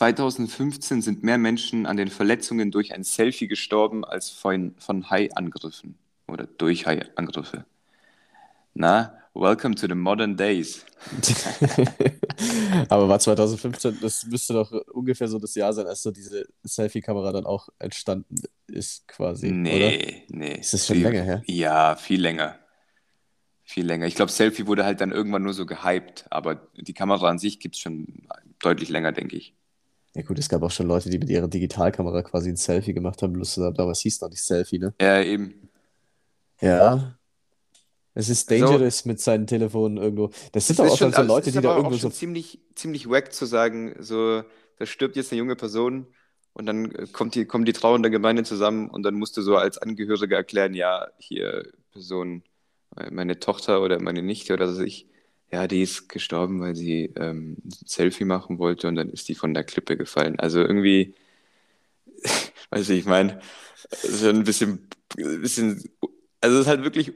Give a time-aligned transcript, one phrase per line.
[0.00, 5.98] 2015 sind mehr Menschen an den Verletzungen durch ein Selfie gestorben als von, von Hai-Angriffen
[6.26, 7.66] oder durch Hai-Angriffe.
[8.72, 10.86] Na, welcome to the modern days.
[12.88, 17.32] Aber war 2015, das müsste doch ungefähr so das Jahr sein, als so diese Selfie-Kamera
[17.32, 18.36] dann auch entstanden
[18.68, 19.50] ist, quasi.
[19.50, 20.38] Nee, oder?
[20.38, 20.60] nee.
[20.60, 21.42] Ist das schon Viel- länger her?
[21.44, 22.58] Ja, viel länger.
[23.64, 24.06] Viel länger.
[24.06, 27.60] Ich glaube, Selfie wurde halt dann irgendwann nur so gehypt, aber die Kamera an sich
[27.60, 28.26] gibt es schon
[28.60, 29.54] deutlich länger, denke ich.
[30.14, 33.22] Ja, gut, es gab auch schon Leute, die mit ihrer Digitalkamera quasi ein Selfie gemacht
[33.22, 33.32] haben.
[33.32, 34.92] Bloß damals hieß es noch nicht Selfie, ne?
[35.00, 35.68] Ja, eben.
[36.60, 37.16] Ja.
[38.14, 40.30] Es ist Also- dangerous mit seinen Telefonen irgendwo.
[40.52, 42.16] Das sind doch auch dann so Leute, die da irgendwo schon so.
[42.16, 44.42] ziemlich, ziemlich wack zu sagen, so,
[44.78, 46.08] da stirbt jetzt eine junge Person
[46.54, 49.56] und dann äh, kommt die, kommt die trauernde Gemeinde zusammen und dann musst du so
[49.56, 52.42] als Angehöriger erklären, ja, hier Person,
[52.96, 55.06] äh, meine Tochter oder meine Nichte oder so ich,
[55.52, 59.34] ja, die ist gestorben, weil sie ähm, ein Selfie machen wollte und dann ist die
[59.34, 60.38] von der Klippe gefallen.
[60.38, 61.14] Also irgendwie,
[62.70, 63.40] weiß ich, ich meine,
[64.02, 65.82] so ein bisschen, ein bisschen,
[66.40, 67.12] also es ist halt wirklich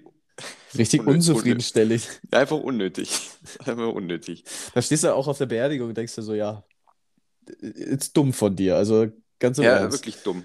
[0.76, 2.20] Richtig Unnö- unzufriedenstellend.
[2.32, 3.30] einfach unnötig.
[3.60, 4.44] Einfach unnötig.
[4.74, 6.64] Da stehst du auch auf der Beerdigung und denkst dir so, ja,
[7.60, 8.76] ist dumm von dir.
[8.76, 9.92] Also ganz im Ja, Ernst.
[9.92, 10.44] wirklich dumm.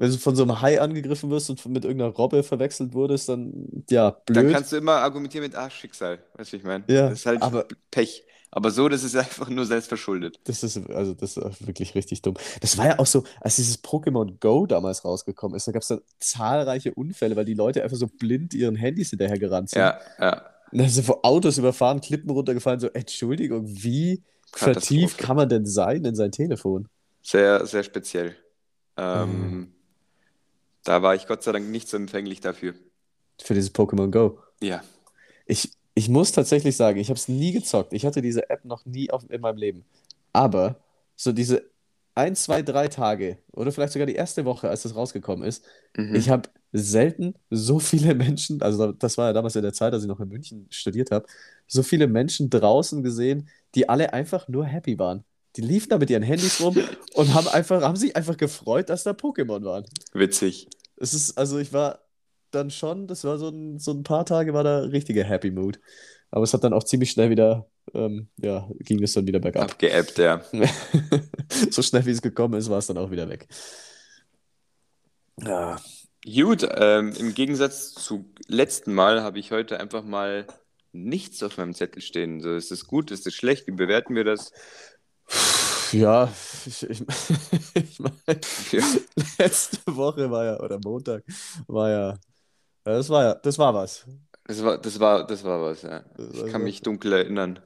[0.00, 3.84] Wenn du von so einem Hai angegriffen wirst und mit irgendeiner Robbe verwechselt wurdest, dann
[3.90, 4.52] ja, Dann blöd.
[4.54, 6.18] kannst du immer argumentieren mit, ah, Schicksal.
[6.34, 6.84] Weißt du, ich meine?
[6.88, 8.24] Ja, Das ist halt aber- Pech.
[8.52, 10.40] Aber so, das ist einfach nur selbstverschuldet.
[10.44, 12.34] Das ist, also das ist wirklich richtig dumm.
[12.60, 15.88] Das war ja auch so, als dieses Pokémon Go damals rausgekommen ist, da gab es
[15.88, 19.80] dann zahlreiche Unfälle, weil die Leute einfach so blind ihren Handys hinterhergerannt sind.
[19.80, 20.42] Ja, ja.
[20.72, 25.66] Und dann sind vor Autos überfahren, Klippen runtergefallen, so, Entschuldigung, wie vertieft kann man denn
[25.66, 26.88] sein in sein Telefon?
[27.22, 28.34] Sehr, sehr speziell.
[28.98, 29.72] Mhm.
[30.84, 32.74] Da war ich Gott sei Dank nicht so empfänglich dafür.
[33.42, 34.38] Für dieses Pokémon Go.
[34.62, 34.82] Ja.
[35.46, 37.92] Ich, ich muss tatsächlich sagen, ich habe es nie gezockt.
[37.92, 39.84] Ich hatte diese App noch nie auf, in meinem Leben.
[40.32, 40.80] Aber
[41.16, 41.70] so diese
[42.14, 45.64] ein, zwei, drei Tage oder vielleicht sogar die erste Woche, als das rausgekommen ist,
[45.96, 46.14] Mhm.
[46.14, 50.02] ich habe selten so viele Menschen, also das war ja damals in der Zeit, als
[50.02, 51.26] ich noch in München studiert habe,
[51.66, 55.24] so viele Menschen draußen gesehen, die alle einfach nur happy waren.
[55.56, 56.76] Die liefen da mit ihren Handys rum
[57.14, 59.84] und haben einfach, haben sich einfach gefreut, dass da Pokémon waren.
[60.12, 60.68] Witzig.
[60.96, 62.00] Es ist, also ich war
[62.50, 65.80] dann schon, das war so ein, so ein paar Tage war da richtiger Happy Mood.
[66.30, 69.72] Aber es hat dann auch ziemlich schnell wieder, ähm, ja, ging es dann wieder bergab.
[69.72, 70.42] Abgeappt, ja.
[71.70, 73.48] So schnell wie es gekommen ist, war es dann auch wieder weg.
[75.42, 75.80] Ja.
[76.24, 80.46] Gut, ähm, im Gegensatz zu letzten Mal habe ich heute einfach mal
[80.92, 82.40] nichts auf meinem Zettel stehen.
[82.40, 83.66] So, ist es gut, ist es schlecht?
[83.66, 84.52] Wie bewerten wir das?
[85.92, 86.32] Ja,
[86.66, 87.00] ich, ich,
[87.74, 88.40] ich meine,
[88.72, 88.82] Ja.
[89.38, 91.24] letzte Woche war ja, oder Montag
[91.66, 92.18] war ja, ja,
[92.84, 94.06] das war ja, das war was.
[94.44, 96.00] Das war, das war, das war was, ja.
[96.16, 97.60] Das Ich kann mich dunkel erinnern.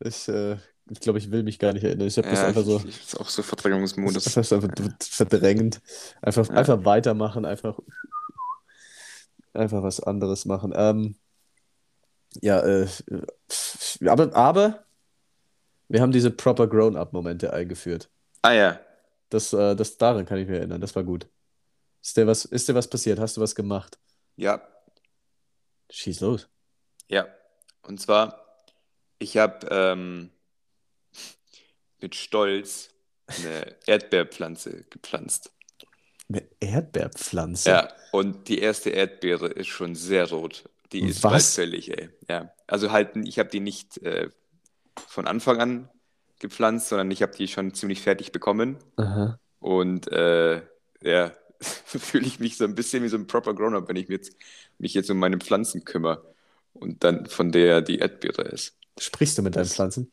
[0.00, 0.56] Ich, äh,
[0.90, 2.06] ich glaube, ich will mich gar nicht erinnern.
[2.06, 4.24] Ich habe das Ja, einfach so, ich, ich ist auch so Verdrängungsmodus.
[4.24, 4.70] das ist einfach
[5.00, 5.80] verdrängend.
[6.22, 6.54] Einfach, Ja.
[6.56, 7.78] einfach weitermachen, einfach,
[9.54, 10.72] einfach was anderes machen.
[10.74, 11.16] Ähm,
[12.42, 12.86] ja, äh,
[14.06, 14.84] aber, aber
[15.88, 18.08] wir haben diese proper Grown-up-Momente eingeführt.
[18.42, 18.80] Ah ja,
[19.30, 20.80] Das, äh, das, daran kann ich mich erinnern.
[20.80, 21.26] Das war gut.
[22.02, 23.18] Ist dir was, ist dir was passiert?
[23.18, 23.98] Hast du was gemacht?
[24.36, 24.62] ja,
[25.90, 26.48] Schieß los.
[27.08, 27.26] ja.
[27.82, 28.44] Und zwar,
[29.18, 30.30] ich habe ähm,
[32.00, 32.90] mit Stolz
[33.26, 35.50] eine Erdbeerpflanze gepflanzt.
[36.28, 37.70] Eine Erdbeerpflanze.
[37.70, 40.68] Ja, und die erste Erdbeere ist schon sehr rot.
[40.92, 41.32] Die ist Was?
[41.32, 42.10] bald fällig, ey.
[42.28, 44.28] Ja, also halt, ich habe die nicht äh,
[45.06, 45.88] von Anfang an
[46.38, 48.78] gepflanzt, sondern ich habe die schon ziemlich fertig bekommen.
[48.96, 49.38] Aha.
[49.60, 50.62] Und äh,
[51.02, 54.18] ja, fühle ich mich so ein bisschen wie so ein proper Grown-up, wenn ich mich
[54.18, 54.36] jetzt,
[54.78, 56.24] mich jetzt um meine Pflanzen kümmere
[56.74, 58.76] und dann von der die Erdbeere ist.
[58.98, 60.10] Sprichst du mit deinen Pflanzen?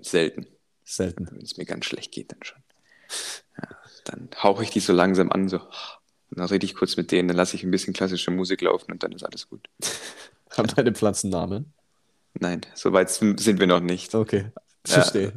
[0.00, 0.46] Selten.
[0.84, 1.28] Selten.
[1.30, 2.58] Wenn es mir ganz schlecht geht, dann schon.
[3.60, 3.68] Ja,
[4.04, 5.58] dann hauche ich die so langsam an, so.
[5.58, 8.92] Und dann rede ich kurz mit denen, dann lasse ich ein bisschen klassische Musik laufen
[8.92, 9.68] und dann ist alles gut.
[10.56, 11.72] Haben deine Pflanzen Namen?
[12.34, 14.14] Nein, so weit sind wir noch nicht.
[14.14, 14.52] Okay.
[14.84, 15.32] Verstehe.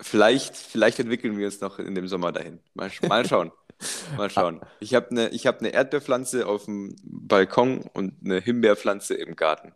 [0.00, 2.60] Vielleicht, vielleicht entwickeln wir uns noch in dem Sommer dahin.
[2.74, 3.52] Mal, mal schauen.
[4.16, 4.60] Mal schauen.
[4.78, 9.72] Ich habe eine hab ne Erdbeerpflanze auf dem Balkon und eine Himbeerpflanze im Garten.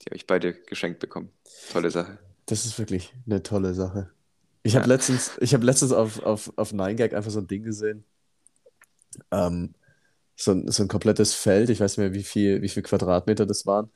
[0.00, 1.30] Die habe ich beide geschenkt bekommen.
[1.70, 2.18] Tolle Sache.
[2.46, 4.10] Das ist wirklich eine tolle Sache.
[4.62, 4.94] Ich habe Ja.
[4.94, 8.04] letztens, ich habe letztens auf, auf, auf 9gag einfach so ein Ding gesehen.
[9.30, 9.74] Ähm,
[10.36, 13.44] so ein, so ein komplettes Feld, ich weiß nicht mehr, wie viel, wie viel Quadratmeter
[13.46, 13.90] das waren,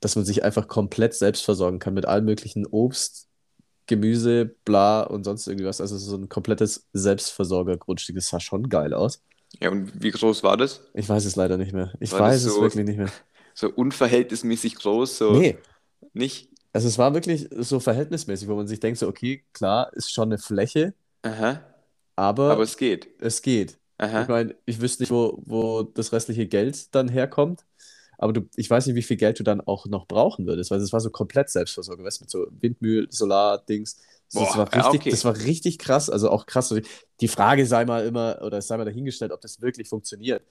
[0.00, 3.28] dass man sich einfach komplett selbst versorgen kann mit allem möglichen Obst,
[3.86, 5.80] Gemüse, bla und sonst irgendwas.
[5.80, 8.16] Also so ein komplettes Selbstversorgergrundstück.
[8.16, 9.22] Das sah schon geil aus.
[9.60, 10.82] Ja, und wie groß war das?
[10.94, 11.92] Ich weiß es leider nicht mehr.
[12.00, 13.10] Ich War weiß es so- wirklich nicht mehr.
[13.54, 15.18] So unverhältnismäßig groß?
[15.18, 15.58] So Nee,
[16.12, 16.50] nicht?
[16.72, 20.28] also es war wirklich so verhältnismäßig, wo man sich denkt, so, okay, klar, ist schon
[20.28, 21.60] eine Fläche, Aha.
[22.14, 23.08] aber, Aber es geht.
[23.20, 23.78] es geht.
[23.96, 24.22] Aha.
[24.22, 27.64] Ich meine, ich wüsste nicht, wo, wo das restliche Geld dann herkommt.
[28.18, 30.80] Aber du, ich weiß nicht, wie viel Geld du dann auch noch brauchen würdest, weil
[30.80, 33.96] es war so komplett Selbstversorgung, weißt du, mit so Windmühl, Solar-Dings.
[34.28, 35.10] So, das, Boah, war ja, richtig, okay.
[35.10, 36.10] das war richtig krass.
[36.10, 36.74] Also auch krass.
[37.20, 40.42] Die Frage sei mal immer, oder es sei mal dahingestellt, ob das wirklich funktioniert.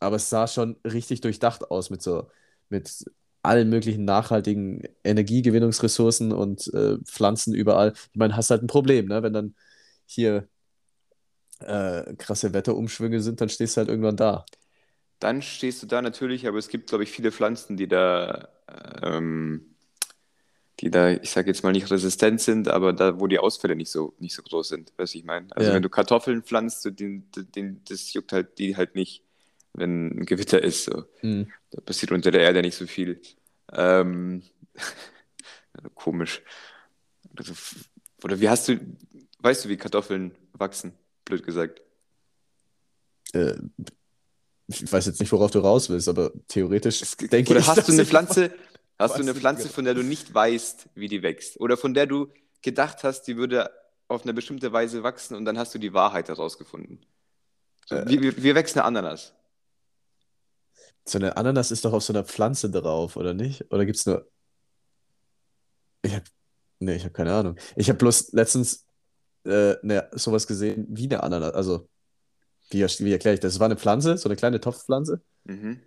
[0.00, 2.28] Aber es sah schon richtig durchdacht aus mit so,
[2.68, 3.04] mit
[3.42, 7.92] allen möglichen nachhaltigen Energiegewinnungsressourcen und äh, Pflanzen überall.
[8.12, 9.22] Ich meine, hast halt ein Problem, ne?
[9.22, 9.54] Wenn dann
[10.06, 10.48] hier
[11.60, 14.44] äh, krasse Wetterumschwünge sind, dann stehst du halt irgendwann da.
[15.24, 18.46] Dann stehst du da natürlich, aber es gibt, glaube ich, viele Pflanzen, die da,
[19.02, 19.74] ähm,
[20.80, 23.90] die da, ich sage jetzt mal nicht resistent sind, aber da, wo die Ausfälle nicht
[23.90, 25.46] so, nicht so groß sind, du, ich meine.
[25.56, 25.76] Also Ja.
[25.76, 29.22] wenn du Kartoffeln pflanzt, so den, den, das juckt halt die halt nicht,
[29.72, 30.84] wenn ein Gewitter ist.
[30.84, 31.04] So.
[31.20, 31.50] Hm.
[31.70, 33.22] Da passiert unter der Erde nicht so viel.
[33.72, 34.42] Ähm,
[35.94, 36.42] komisch.
[37.34, 37.54] Also,
[38.22, 38.78] Oder wie hast du,
[39.38, 40.92] weißt du, wie Kartoffeln wachsen,
[41.24, 41.80] blöd gesagt?
[43.32, 43.54] Äh,
[44.66, 47.86] ich weiß jetzt nicht, worauf du raus willst, aber theoretisch denke oder ich, hast dass
[47.86, 48.52] du eine Pflanze,
[48.98, 51.60] hast du eine Pflanze, von der du nicht weißt, wie die wächst?
[51.60, 52.28] Oder von der du
[52.62, 53.70] gedacht hast, die würde
[54.08, 57.04] auf eine bestimmte Weise wachsen und dann hast du die Wahrheit herausgefunden?
[57.86, 58.08] So, Äh.
[58.08, 59.34] wie, wie, wie wächst eine Ananas?
[61.06, 63.70] So eine Ananas ist doch auf so einer Pflanze drauf, oder nicht?
[63.70, 64.26] Oder gibt es nur.
[66.02, 66.24] Ich hab.
[66.78, 67.56] Nee, ich habe keine Ahnung.
[67.76, 68.86] Ich habe bloß letztens
[69.44, 71.52] äh, ne, sowas gesehen wie eine Ananas.
[71.52, 71.88] Also,
[72.74, 73.54] wie, wie erkläre ich das?
[73.54, 75.22] Es war eine Pflanze, so eine kleine Topfpflanze.
[75.44, 75.80] Mhm.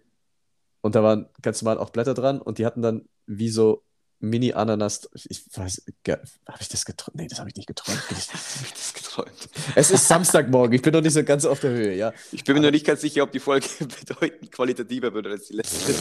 [0.81, 3.83] Und da waren ganz normal auch Blätter dran und die hatten dann wie so
[4.19, 5.09] Mini-Ananas.
[5.29, 7.15] Ich weiß, habe ich das geträumt?
[7.15, 7.99] Nee, das habe ich nicht geträumt.
[8.09, 9.49] Hab ich das geträumt?
[9.75, 12.13] es ist Samstagmorgen, ich bin noch nicht so ganz auf der Höhe, ja.
[12.31, 15.53] Ich bin mir noch nicht ganz sicher, ob die Folge bedeutend qualitativer wird als die
[15.53, 15.93] letzte.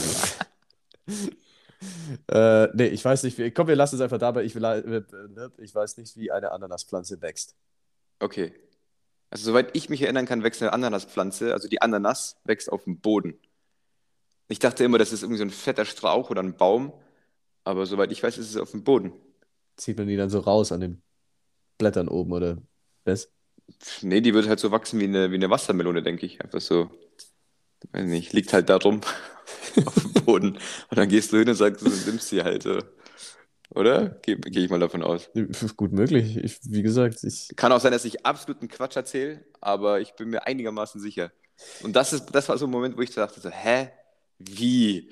[2.28, 4.44] Äh, nee, ich weiß nicht, komm, wir lassen es einfach dabei.
[4.44, 5.02] Ich, will, äh,
[5.62, 7.54] ich weiß nicht, wie eine Ananaspflanze wächst.
[8.18, 8.54] Okay.
[9.30, 13.00] Also soweit ich mich erinnern kann, wächst eine Ananaspflanze, also die Ananas wächst auf dem
[13.00, 13.38] Boden.
[14.48, 16.92] Ich dachte immer, das ist irgendwie so ein fetter Strauch oder ein Baum,
[17.64, 19.12] aber soweit ich weiß, ist es auf dem Boden.
[19.76, 21.02] Zieht man die dann so raus an den
[21.78, 22.58] Blättern oben oder
[23.04, 23.30] was?
[24.02, 26.40] Nee, die wird halt so wachsen wie eine, wie eine Wassermelone, denke ich.
[26.40, 26.88] Einfach so,
[27.92, 29.00] weiß nicht, liegt halt da rum
[29.84, 30.58] auf dem Boden.
[30.90, 32.62] Und dann gehst du hin und sagst, du nimmst sie halt.
[32.62, 32.78] So.
[33.76, 34.08] Oder?
[34.22, 35.28] Gehe geh ich mal davon aus.
[35.76, 36.38] Gut möglich.
[36.38, 37.48] Ich, wie gesagt, ich.
[37.56, 41.30] Kann auch sein, dass ich absoluten Quatsch erzähle, aber ich bin mir einigermaßen sicher.
[41.82, 43.90] Und das ist, das war so ein Moment, wo ich dachte so, hä?
[44.38, 45.10] Wie?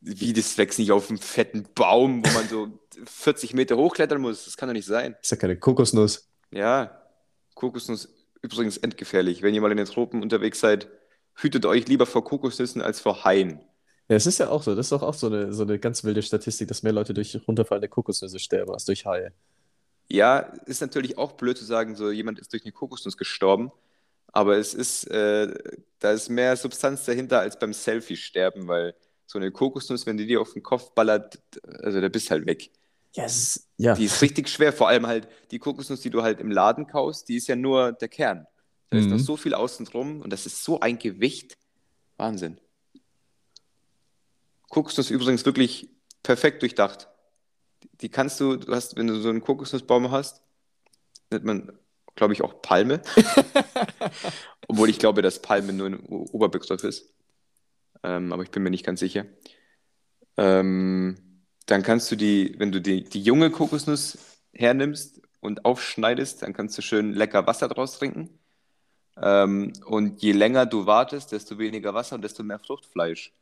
[0.00, 2.68] Wie, das wächst nicht auf einem fetten Baum, wo man so
[3.06, 4.44] 40 Meter hochklettern muss?
[4.44, 5.16] Das kann doch nicht sein.
[5.22, 6.28] Ist ja keine Kokosnuss.
[6.50, 7.02] Ja,
[7.54, 8.08] Kokosnuss
[8.42, 9.42] übrigens endgefährlich.
[9.42, 10.88] Wenn ihr mal in den Tropen unterwegs seid,
[11.36, 13.60] hütet euch lieber vor Kokosnüssen als vor Haien.
[14.12, 14.74] Ja, es ist ja auch so.
[14.74, 17.40] Das ist doch auch so eine, so eine ganz wilde Statistik, dass mehr Leute durch
[17.48, 19.32] runterfallende Kokosnüsse sterben als durch Haie.
[20.10, 23.72] Ja, ist natürlich auch blöd zu sagen, so jemand ist durch eine Kokosnuss gestorben,
[24.26, 25.54] aber es ist, äh,
[25.98, 28.94] da ist mehr Substanz dahinter als beim Selfie-Sterben, weil
[29.26, 31.40] so eine Kokosnuss, wenn die dir auf den Kopf ballert,
[31.82, 32.70] also da bist halt weg.
[33.14, 33.94] Ja, es ist, ja.
[33.94, 37.30] Die ist richtig schwer, vor allem halt die Kokosnuss, die du halt im Laden kaufst,
[37.30, 38.46] die ist ja nur der Kern.
[38.90, 39.12] Da ist Mhm.
[39.12, 41.56] noch so viel außen drum und das ist so ein Gewicht.
[42.18, 42.58] Wahnsinn.
[44.72, 45.90] Kokosnuss übrigens wirklich
[46.22, 47.08] perfekt durchdacht.
[48.00, 50.42] Die kannst du, du hast, wenn du so einen Kokosnussbaum hast,
[51.30, 51.78] nennt man,
[52.14, 53.02] glaube ich, auch Palme.
[54.68, 57.12] Obwohl ich glaube, dass Palme nur ein Oberbegriff ist.
[58.02, 59.26] Ähm, aber ich bin mir nicht ganz sicher.
[60.38, 61.18] Ähm,
[61.66, 64.16] dann kannst du die, wenn du die, die junge Kokosnuss
[64.54, 68.38] hernimmst und aufschneidest, dann kannst du schön lecker Wasser draus trinken.
[69.20, 73.34] Ähm, und je länger du wartest, desto weniger Wasser und desto mehr Fruchtfleisch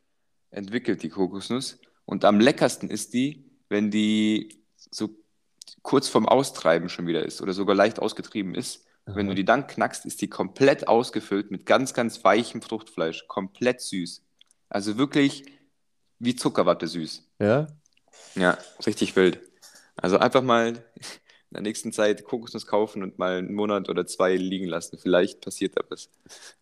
[0.51, 1.79] entwickelt die Kokosnuss.
[2.05, 5.09] Und am leckersten ist die, wenn die so
[5.81, 8.85] kurz vorm Austreiben schon wieder ist oder sogar leicht ausgetrieben ist.
[9.05, 13.27] Wenn du die dann knackst, ist die komplett ausgefüllt mit ganz, ganz weichem Fruchtfleisch.
[13.27, 14.23] Komplett süß.
[14.69, 15.45] Also wirklich
[16.19, 17.27] wie Zuckerwatte süß.
[17.39, 17.67] Ja?
[18.35, 19.41] Ja, richtig wild.
[19.95, 20.85] Also einfach mal
[21.51, 24.97] in der nächsten Zeit Kokosnuss kaufen und mal einen Monat oder zwei liegen lassen.
[24.97, 26.09] Vielleicht passiert da was.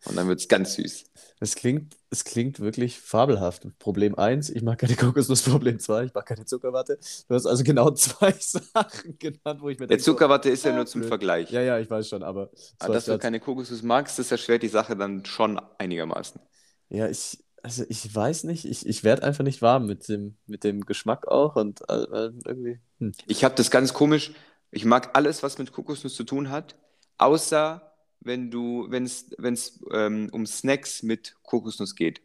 [0.05, 1.05] Und dann wird es ganz süß.
[1.39, 3.67] Es klingt, es klingt wirklich fabelhaft.
[3.77, 5.43] Problem 1, ich mag keine Kokosnuss.
[5.43, 6.97] Problem 2, ich mag keine Zuckerwatte.
[7.27, 10.65] Du hast also genau zwei Sachen genannt, wo ich mir Der denke, so, Zuckerwatte ist
[10.65, 11.09] ja ah, nur zum blöd.
[11.09, 11.51] Vergleich.
[11.51, 14.63] Ja, ja, ich weiß schon, aber Aber als dass du keine Kokosnuss magst, das erschwert
[14.63, 16.41] die Sache dann schon einigermaßen.
[16.89, 20.63] Ja, ich, also ich weiß nicht, ich, ich werde einfach nicht warm mit dem, mit
[20.63, 22.79] dem Geschmack auch und äh, irgendwie.
[22.97, 23.11] Hm.
[23.27, 24.31] Ich habe das ganz komisch.
[24.71, 26.75] Ich mag alles, was mit Kokosnuss zu tun hat,
[27.17, 27.89] außer
[28.21, 32.21] wenn du, wenn es, wenn es ähm, um Snacks mit Kokosnuss geht.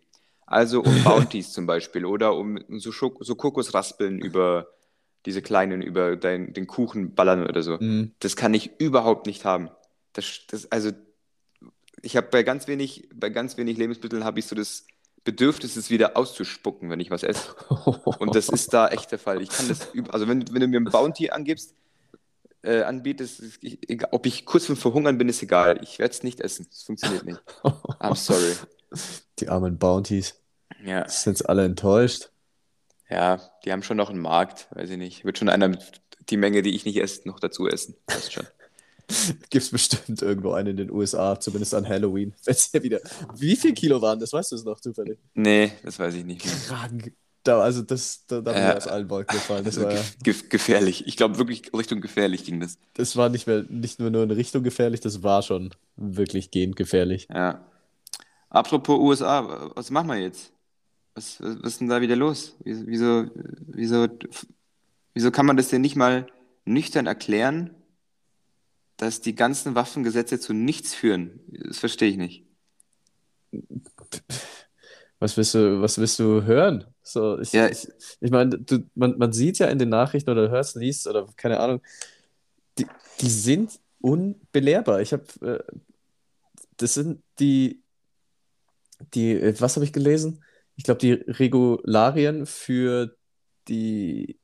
[0.47, 4.69] Also um Bounties zum Beispiel oder um so, Schok so Kokosraspeln über
[5.27, 7.79] diese kleinen, über dein, den Kuchen ballern oder so.
[7.79, 8.13] Mhm.
[8.19, 9.71] Das kann ich überhaupt nicht haben.
[10.13, 10.91] Das, das, also
[12.03, 14.87] ich habe bei ganz wenig, bei ganz wenig Lebensmitteln habe ich so das
[15.25, 17.55] Bedürfnis, es wieder auszuspucken, wenn ich was esse.
[18.19, 19.41] Und das ist da echt der Fall.
[19.41, 21.75] Ich kann das, also wenn, wenn du mir ein Bounty angibst,
[22.65, 23.79] äh, anbietest, ich,
[24.11, 25.81] ob ich kurz vor Verhungern bin, ist egal.
[25.83, 26.67] Ich werde es nicht essen.
[26.71, 27.41] Das funktioniert nicht.
[27.63, 28.55] I'm sorry.
[29.39, 30.35] Die armen Bounties.
[30.85, 31.09] Ja.
[31.09, 32.31] Sind alle enttäuscht?
[33.09, 35.25] Ja, die haben schon noch einen Markt, weiß ich nicht.
[35.25, 35.77] Wird schon einer
[36.31, 37.97] die Menge, die ich nicht esse, noch dazu essen.
[38.07, 38.47] Passt schon.
[39.51, 42.35] Gibt es bestimmt irgendwo einen in den USA, zumindest an Halloween.
[42.45, 43.01] Wenn's ja wieder.
[43.35, 44.33] Wie viel Kilo waren das?
[44.33, 45.19] Weißt du es noch zufällig?
[45.35, 46.45] Nee, das weiß ich nicht.
[46.67, 47.13] Krank.
[47.45, 49.65] Da, also das, da, da bin ich Äh, aus allen Wolken gefallen.
[49.65, 51.07] Das Also war, ge ge gefährlich.
[51.07, 52.79] Ich glaube wirklich Richtung gefährlich ging das.
[52.95, 56.77] das war nicht mehr nicht nur, nur in Richtung gefährlich, das war schon wirklich gehend
[56.77, 57.29] gefährlich.
[57.33, 57.67] Ja.
[58.51, 60.53] Apropos USA, was machen wir jetzt?
[61.15, 62.57] Was, was, was ist denn da wieder los?
[62.65, 63.27] Wieso, wieso,
[63.67, 64.09] wieso,
[65.15, 66.27] wieso kann man das denn nicht mal
[66.65, 67.75] nüchtern erklären,
[68.97, 71.41] dass die ganzen Waffengesetze zu nichts führen?
[71.49, 72.45] Das verstehe ich nicht.
[75.25, 76.85] Was willst du, was willst du hören?
[77.03, 77.67] So, ich, Ja.
[77.67, 77.89] ich,
[78.21, 81.61] ich meine, du, man, man sieht ja in den Nachrichten oder hörst, liest oder keine
[81.61, 81.81] Ahnung,
[82.79, 82.87] die,
[83.23, 85.01] die sind unbelehrbar.
[85.01, 85.73] Ich habe, äh,
[86.77, 87.81] das sind die,
[89.15, 90.45] die, was habe ich gelesen?
[90.77, 93.17] Ich glaube, die Regularien für
[93.67, 94.39] die,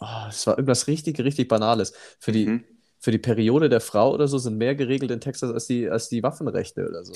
[0.00, 1.94] oh, es war irgendwas richtig, richtig Banales.
[2.18, 2.64] Für die, Mhm.
[2.98, 6.10] für die Periode der Frau oder so sind mehr geregelt in Texas als die, als
[6.10, 7.14] die Waffenrechte oder so.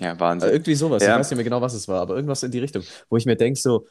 [0.00, 0.50] Ja, Äh, Wahnsinn.
[0.50, 1.18] Irgendwie sowas, ich Ja.
[1.18, 3.36] weiß nicht mehr genau, was es war, aber irgendwas in die Richtung, wo ich mir
[3.36, 3.86] denke, so,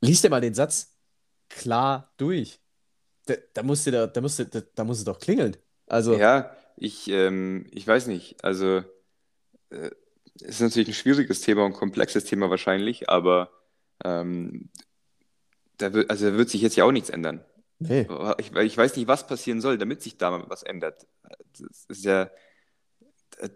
[0.00, 0.96] lies dir mal den Satz
[1.48, 2.60] klar durch.
[3.26, 5.56] Da, da muss dir da, da, muss, dir- da, da muss es doch klingeln.
[5.86, 8.42] Also, Ja, ich, ähm, ich weiß nicht.
[8.44, 8.82] Also,
[9.70, 9.90] äh,
[10.40, 13.50] es ist natürlich ein schwieriges Thema und komplexes Thema wahrscheinlich, aber
[14.04, 14.70] ähm,
[15.78, 17.44] da wird, also da wird sich jetzt ja auch nichts ändern.
[17.78, 18.06] nee.
[18.38, 21.06] Ich, ich weiß nicht, was passieren soll, damit sich da mal was ändert.
[21.58, 22.30] Das ist ja,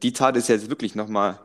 [0.03, 1.41] die Tat ist jetzt wirklich nochmal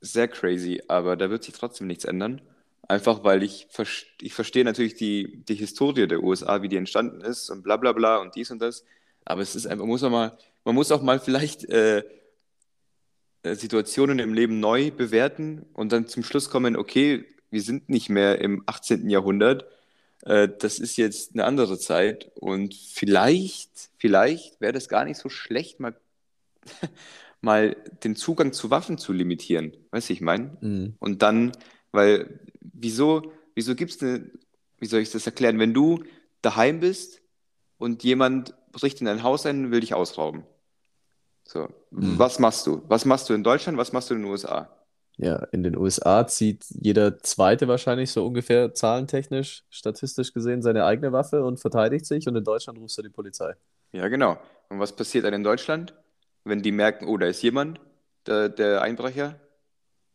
[0.00, 2.40] sehr crazy, aber da wird sich trotzdem nichts ändern.
[2.86, 7.20] Einfach weil ich, vers- ich verstehe natürlich die, die Historie der USA, wie die entstanden
[7.20, 8.84] ist und bla bla bla und dies und das.
[9.24, 12.02] Aber es ist einfach, man muss auch mal, man muss auch mal vielleicht äh,
[13.42, 18.08] äh, Situationen im Leben neu bewerten und dann zum Schluss kommen, okay, wir sind nicht
[18.08, 19.08] mehr im 18.
[19.10, 19.66] Jahrhundert,
[20.22, 25.28] äh, das ist jetzt eine andere Zeit und vielleicht, vielleicht wäre das gar nicht so
[25.28, 25.94] schlecht, mal,
[27.40, 29.76] mal den Zugang zu Waffen zu limitieren.
[29.90, 30.56] Weißt du, ich meine?
[30.60, 30.94] Mhm.
[30.98, 31.52] Und dann,
[31.92, 34.30] weil, wieso, wieso gibt es eine,
[34.78, 36.04] wie soll ich das erklären, wenn du
[36.42, 37.20] daheim bist
[37.78, 40.44] und jemand bricht in dein Haus ein und will dich ausrauben?
[41.44, 42.18] So, Mhm.
[42.18, 42.82] was machst du?
[42.88, 43.78] Was machst du in Deutschland?
[43.78, 44.70] Was machst du in den USA?
[45.16, 51.10] Ja, in den USA zieht jeder Zweite wahrscheinlich so ungefähr zahlentechnisch, statistisch gesehen, seine eigene
[51.10, 53.54] Waffe und verteidigt sich und in Deutschland rufst du die Polizei.
[53.92, 54.38] Ja, genau.
[54.68, 55.92] Und was passiert dann in Deutschland?
[56.48, 57.80] Wenn die merken, oh, da ist jemand,
[58.26, 59.40] der, der Einbrecher,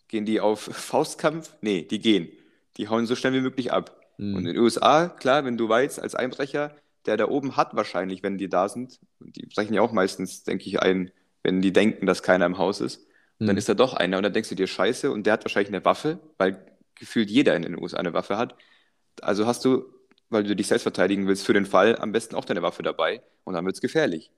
[0.08, 1.56] gehen die auf Faustkampf?
[1.62, 2.30] Nee, die gehen.
[2.78, 4.00] Die hauen so schnell wie möglich ab.
[4.18, 4.36] Mhm.
[4.36, 6.76] Und in den USA, klar, wenn du weißt, als Einbrecher,
[7.06, 10.66] der da oben hat wahrscheinlich, wenn die da sind, die brechen ja auch meistens, denke
[10.68, 11.12] ich, ein,
[11.44, 13.06] wenn die denken, dass keiner im Haus ist,
[13.40, 13.58] und dann Mhm.
[13.58, 15.84] ist da doch einer und dann denkst du dir, scheiße, und der hat wahrscheinlich eine
[15.86, 18.56] Waffe, weil gefühlt jeder in den USA eine Waffe hat.
[19.22, 19.86] Also hast du,
[20.30, 23.24] weil du dich selbst verteidigen willst, für den Fall am besten auch deine Waffe dabei
[23.44, 24.32] und dann wird es gefährlich.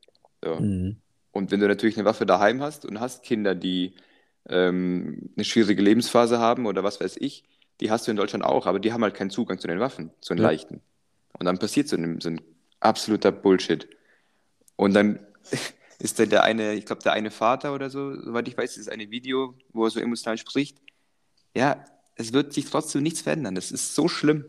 [0.44, 0.56] So.
[0.60, 1.02] Mhm.
[1.36, 3.94] Und wenn du natürlich eine Waffe daheim hast und hast Kinder, die
[4.48, 7.44] ähm, eine schwierige Lebensphase haben oder was weiß ich,
[7.82, 10.12] die hast du in Deutschland auch, aber die haben halt keinen Zugang zu den Waffen,
[10.22, 10.50] zu den Ja.
[10.50, 10.82] leichten.
[11.38, 12.40] Und dann passiert so ein, so ein
[12.80, 13.90] absoluter Bullshit.
[14.78, 15.20] Und dann
[16.00, 18.90] ist da der eine, ich glaube, der eine Vater oder so, soweit ich weiß, ist
[18.90, 20.78] eine Video, wo er so emotional spricht.
[21.54, 21.84] Ja,
[22.16, 23.56] es wird sich trotzdem nichts verändern.
[23.56, 24.46] Das ist so schlimm.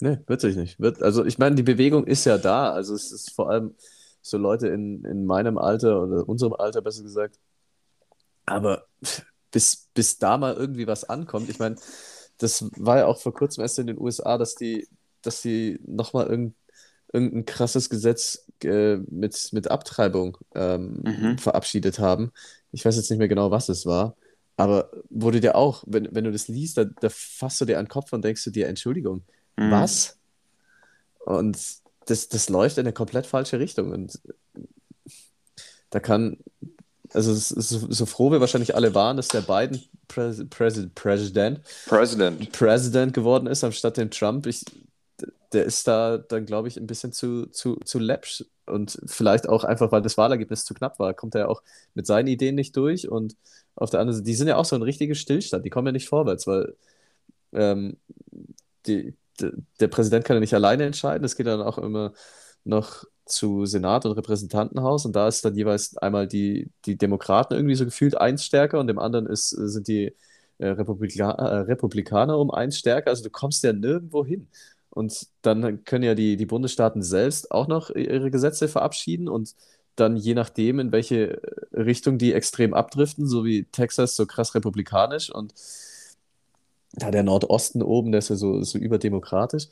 [0.00, 0.78] Nee, wird sich nicht.
[0.78, 2.70] Wird, also ich meine, die Bewegung ist ja da.
[2.70, 3.74] Also es ist vor allem
[4.28, 7.38] so Leute in, in meinem Alter oder unserem Alter besser gesagt.
[8.46, 8.86] Aber
[9.50, 11.76] bis, bis da mal irgendwie was ankommt, ich meine,
[12.38, 14.88] das war ja auch vor kurzem erst in den USA, dass die,
[15.22, 16.54] dass die nochmal irgend,
[17.12, 21.38] irgendein krasses Gesetz äh, mit, mit Abtreibung ähm, Mhm.
[21.38, 22.32] verabschiedet haben.
[22.72, 24.16] Ich weiß jetzt nicht mehr genau, was es war.
[24.56, 27.84] Aber wurde dir auch, wenn, wenn du das liest, da, da fasst du dir an
[27.86, 29.24] den Kopf und denkst du dir, Entschuldigung,
[29.56, 29.70] Mhm.
[29.70, 30.18] was?
[31.24, 31.58] Und
[32.08, 33.92] das, das läuft in eine komplett falsche Richtung.
[33.92, 34.18] Und
[35.90, 36.38] da kann,
[37.12, 42.52] also so, so froh wir wahrscheinlich alle waren, dass der Biden Präs Präs Präsident, President.
[42.52, 44.46] Präsident geworden ist, anstatt dem Trump.
[44.46, 44.64] Ich,
[45.52, 48.44] der ist da dann, glaube ich, ein bisschen zu, zu, zu läppsch.
[48.64, 51.62] Und vielleicht auch einfach, weil das Wahlergebnis zu knapp war, kommt er ja auch
[51.94, 53.08] mit seinen Ideen nicht durch.
[53.08, 53.36] Und
[53.74, 55.92] auf der anderen Seite, die sind ja auch so ein richtiger Stillstand, die kommen ja
[55.92, 56.74] nicht vorwärts, weil
[57.52, 57.96] ähm,
[58.86, 59.14] die,
[59.80, 61.24] der Präsident kann ja nicht alleine entscheiden.
[61.24, 62.12] Es geht dann auch immer
[62.64, 67.74] noch zu Senat und Repräsentantenhaus und da ist dann jeweils einmal die, die Demokraten irgendwie
[67.74, 70.14] so gefühlt eins stärker und dem anderen ist, sind die
[70.58, 73.10] äh, Republika äh, Republikaner um eins stärker.
[73.10, 74.48] Also du kommst ja nirgendwo hin.
[74.90, 79.54] Und dann können ja die, die Bundesstaaten selbst auch noch ihre Gesetze verabschieden und
[79.94, 81.40] dann je nachdem, in welche
[81.72, 85.54] Richtung die extrem abdriften, so wie Texas so krass republikanisch und
[86.92, 89.68] da der Nordosten oben, der ist ja so, so überdemokratisch,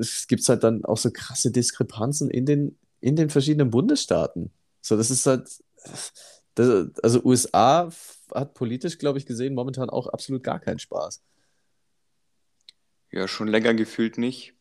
[0.00, 4.50] es gibt halt dann auch so krasse Diskrepanzen in den, in den verschiedenen Bundesstaaten.
[4.80, 5.48] So, das ist halt,
[6.54, 7.90] das, also USA
[8.34, 11.22] hat politisch, glaube ich, gesehen, momentan auch absolut gar keinen Spaß.
[13.10, 14.54] Ja, schon länger gefühlt nicht.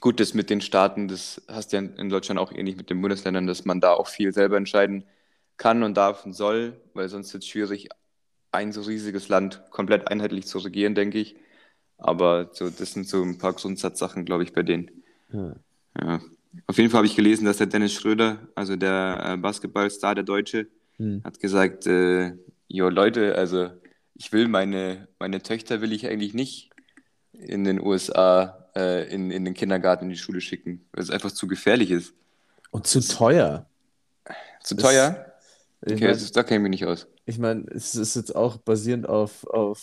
[0.00, 3.00] Gut, das mit den Staaten, das hast du ja in Deutschland auch ähnlich mit den
[3.00, 5.04] Bundesländern, dass man da auch viel selber entscheiden
[5.58, 7.88] kann und darf und soll, weil sonst ist es schwierig,
[8.52, 11.36] ein so riesiges Land komplett einheitlich zu regieren, denke ich.
[11.98, 14.90] Aber so, das sind so ein paar Grundsatzsachen, glaube ich, bei denen.
[15.32, 15.54] Ja.
[16.00, 16.20] ja.
[16.66, 20.24] Auf jeden Fall habe ich gelesen, dass der Dennis Schröder, also der äh, Basketballstar, der
[20.24, 20.66] Deutsche,
[20.98, 21.22] hm.
[21.24, 22.32] hat gesagt, äh,
[22.68, 23.70] jo Leute, also
[24.14, 26.70] ich will meine, meine Töchter will ich eigentlich nicht
[27.32, 31.32] in den USA äh, in, in den Kindergarten, in die Schule schicken, weil es einfach
[31.32, 32.14] zu gefährlich ist.
[32.70, 33.66] Und zu teuer.
[34.62, 34.84] Zu das,
[35.84, 37.08] Okay, mein, das, da kenne ich mich nicht aus.
[37.24, 39.80] Ich meine, es ist jetzt auch basierend auf, auf,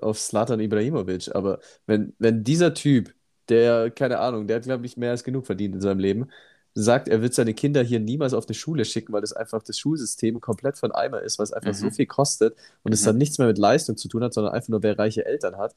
[0.00, 3.14] auf Slatan Ibrahimovic, aber wenn, wenn dieser Typ,
[3.48, 6.28] der, keine Ahnung, der hat, glaube ich, mehr als genug verdient in seinem Leben,
[6.74, 9.78] sagt, er wird seine Kinder hier niemals auf eine Schule schicken, weil das einfach das
[9.78, 11.76] Schulsystem komplett von Eimer ist, weil es einfach mhm.
[11.76, 12.94] so viel kostet und mhm.
[12.94, 15.56] es dann nichts mehr mit Leistung zu tun hat, sondern einfach nur, wer reiche Eltern
[15.56, 15.74] hat,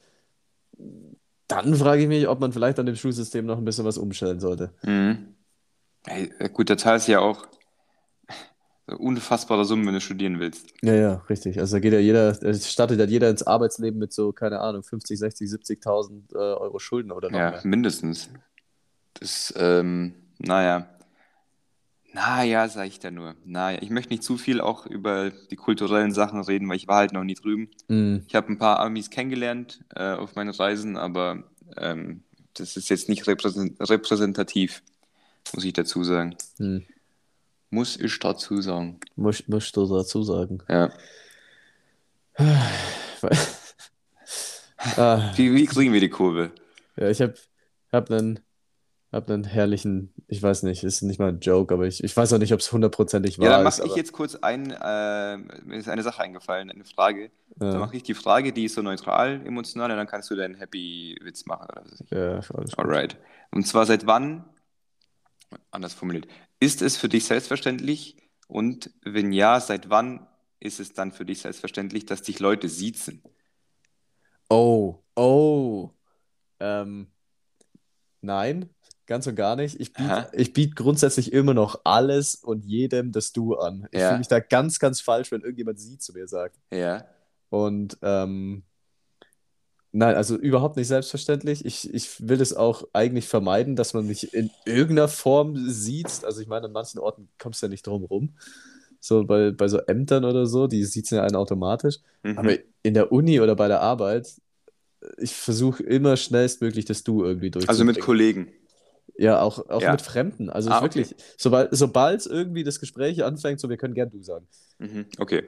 [1.48, 4.40] dann frage ich mich, ob man vielleicht an dem Schulsystem noch ein bisschen was umstellen
[4.40, 4.72] sollte.
[4.82, 5.34] Mhm.
[6.04, 7.46] Hey, äh, gut, da zahlst du ja auch
[8.96, 10.72] unfassbare Summen, wenn du studieren willst.
[10.82, 11.58] Ja, ja, richtig.
[11.58, 15.18] Also da geht ja jeder, startet ja jeder ins Arbeitsleben mit so, keine Ahnung, 50,
[15.18, 17.60] 60, 70.000 äh, Euro Schulden oder noch Ja, mehr.
[17.64, 18.28] mindestens.
[19.14, 20.88] Das, ähm, naja.
[22.14, 23.34] Naja, sag ich da nur.
[23.44, 26.96] Naja, ich möchte nicht zu viel auch über die kulturellen Sachen reden, weil ich war
[26.98, 27.70] halt noch nie drüben.
[27.88, 28.18] Mm.
[28.26, 31.44] Ich habe ein paar Amis kennengelernt äh, auf meinen Reisen, aber
[31.78, 34.82] ähm, das ist jetzt nicht repräsentativ,
[35.54, 36.36] muss ich dazu sagen.
[36.58, 36.78] Mm.
[37.72, 39.00] Muss ich dazu sagen.
[39.16, 40.58] Muss, musst du dazu sagen.
[40.68, 40.92] Ja.
[44.96, 45.32] ah.
[45.36, 46.50] wie, wie kriegen wir die Kurve?
[46.96, 47.32] Ja, ich habe
[47.90, 48.40] hab einen
[49.10, 52.34] hab einen herrlichen, ich weiß nicht, ist nicht mal ein Joke, aber ich, ich weiß
[52.34, 55.78] auch nicht, ob es hundertprozentig wahr Ja, dann mache ich jetzt kurz ein, äh, mir
[55.78, 57.30] ist eine Sache eingefallen, eine Frage.
[57.56, 60.56] Dann mache ich die Frage, die ist so neutral, emotional, und dann kannst du deinen
[60.56, 62.10] Happy-Witz machen oder was weiß ich.
[62.10, 62.78] Ja, alles gut.
[62.78, 63.16] Alright.
[63.50, 64.44] Und zwar seit wann,
[65.70, 66.26] anders formuliert,
[66.60, 68.16] ist es für dich selbstverständlich
[68.48, 70.26] und wenn ja, seit wann
[70.60, 73.22] ist es dann für dich selbstverständlich, dass dich Leute siezen?
[74.48, 75.90] Oh, oh.
[76.60, 77.08] Ähm,
[78.20, 78.68] nein,
[79.06, 79.80] Ganz und gar nicht.
[79.80, 83.88] Ich biete biet grundsätzlich immer noch alles und jedem das Du an.
[83.90, 84.08] Ich Ja.
[84.08, 86.56] fühle mich da ganz, ganz falsch, wenn irgendjemand Sie zu mir sagt.
[86.72, 87.04] Ja.
[87.50, 88.62] Und ähm,
[89.92, 91.64] nein, also überhaupt nicht selbstverständlich.
[91.64, 96.24] Ich, ich will es auch eigentlich vermeiden, dass man mich in irgendeiner Form sieht.
[96.24, 98.34] Also ich meine, an manchen Orten kommst du ja nicht drum rum.
[99.00, 101.98] So bei, bei so Ämtern oder so, die sieht ja einen automatisch.
[102.22, 102.58] Aber Mhm.
[102.82, 104.28] in der Uni oder bei der Arbeit,
[105.18, 108.00] ich versuche immer schnellstmöglich das Du irgendwie Also mit.
[108.00, 108.52] Kollegen.
[109.18, 109.92] Ja, auch, auch Ja.
[109.92, 110.48] mit Fremden.
[110.48, 114.22] Also Ah, ich wirklich, sobald, sobald irgendwie das Gespräch anfängt, so wir können gern du
[114.22, 114.46] sagen.
[114.78, 115.06] Mhm.
[115.18, 115.42] Okay.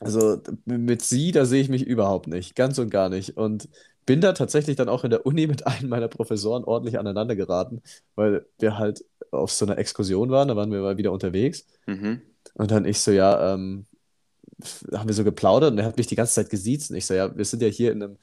[0.00, 3.36] Also mit sie, da sehe ich mich überhaupt nicht, ganz und gar nicht.
[3.36, 3.68] Und
[4.06, 7.82] bin da tatsächlich dann auch in der Uni mit einem meiner Professoren ordentlich aneinander geraten,
[8.14, 11.66] weil wir halt auf so einer Exkursion waren, da waren wir mal wieder unterwegs.
[11.86, 12.22] Mhm.
[12.54, 13.86] Und dann ich so, ja, ähm,
[14.92, 16.90] haben wir so geplaudert und er hat mich die ganze Zeit gesiezt.
[16.90, 18.18] Und ich so, ja, wir sind ja hier in einem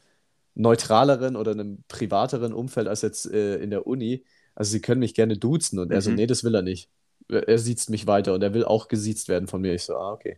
[0.56, 4.24] neutraleren oder einem privateren Umfeld als jetzt äh, in der Uni.
[4.56, 5.80] Also Sie können mich gerne duzen.
[5.80, 6.18] Und er so, Mhm.
[6.18, 6.90] nee, das will er nicht.
[7.30, 9.74] Er siezt mich weiter und er will auch gesiezt werden von mir.
[9.74, 10.38] Ich so, ah, okay.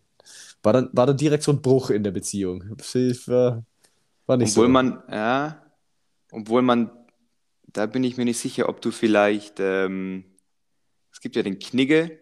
[0.64, 2.64] War dann, war dann direkt so ein Bruch in der Beziehung.
[2.70, 3.64] War,
[4.26, 4.72] war nicht Obwohl so.
[4.72, 5.64] man, ja,
[6.32, 6.92] obwohl man,
[7.68, 10.26] da bin ich mir nicht sicher, ob du vielleicht, ähm,
[11.12, 12.20] es gibt ja den Knigge,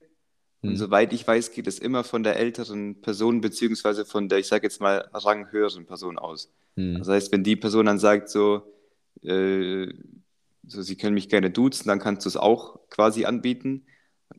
[0.66, 0.78] und Hm.
[0.78, 4.64] soweit ich weiß, geht es immer von der älteren Person, beziehungsweise von der, ich sage
[4.66, 6.52] jetzt mal, ranghöheren Person aus.
[6.76, 6.98] Hm.
[6.98, 8.64] Das heißt, wenn die Person dann sagt, so,
[9.22, 9.88] äh,
[10.68, 13.86] so, sie können mich gerne duzen, dann kannst du es auch quasi anbieten.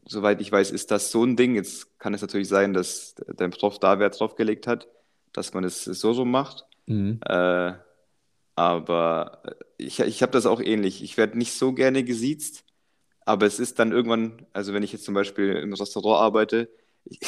[0.05, 1.55] Soweit ich weiß, ist das so ein Ding.
[1.55, 4.89] Jetzt kann es natürlich sein, dass dein Prof da Wert drauf gelegt hat,
[5.33, 6.65] dass man es so so macht.
[6.87, 7.21] Hm.
[7.25, 7.73] Äh,
[8.55, 9.43] aber
[9.77, 11.03] ich, ich habe das auch ähnlich.
[11.03, 12.65] Ich werde nicht so gerne gesiezt,
[13.27, 16.71] aber es ist dann irgendwann, also wenn ich jetzt zum Beispiel im Restaurant arbeite,
[17.05, 17.21] ich,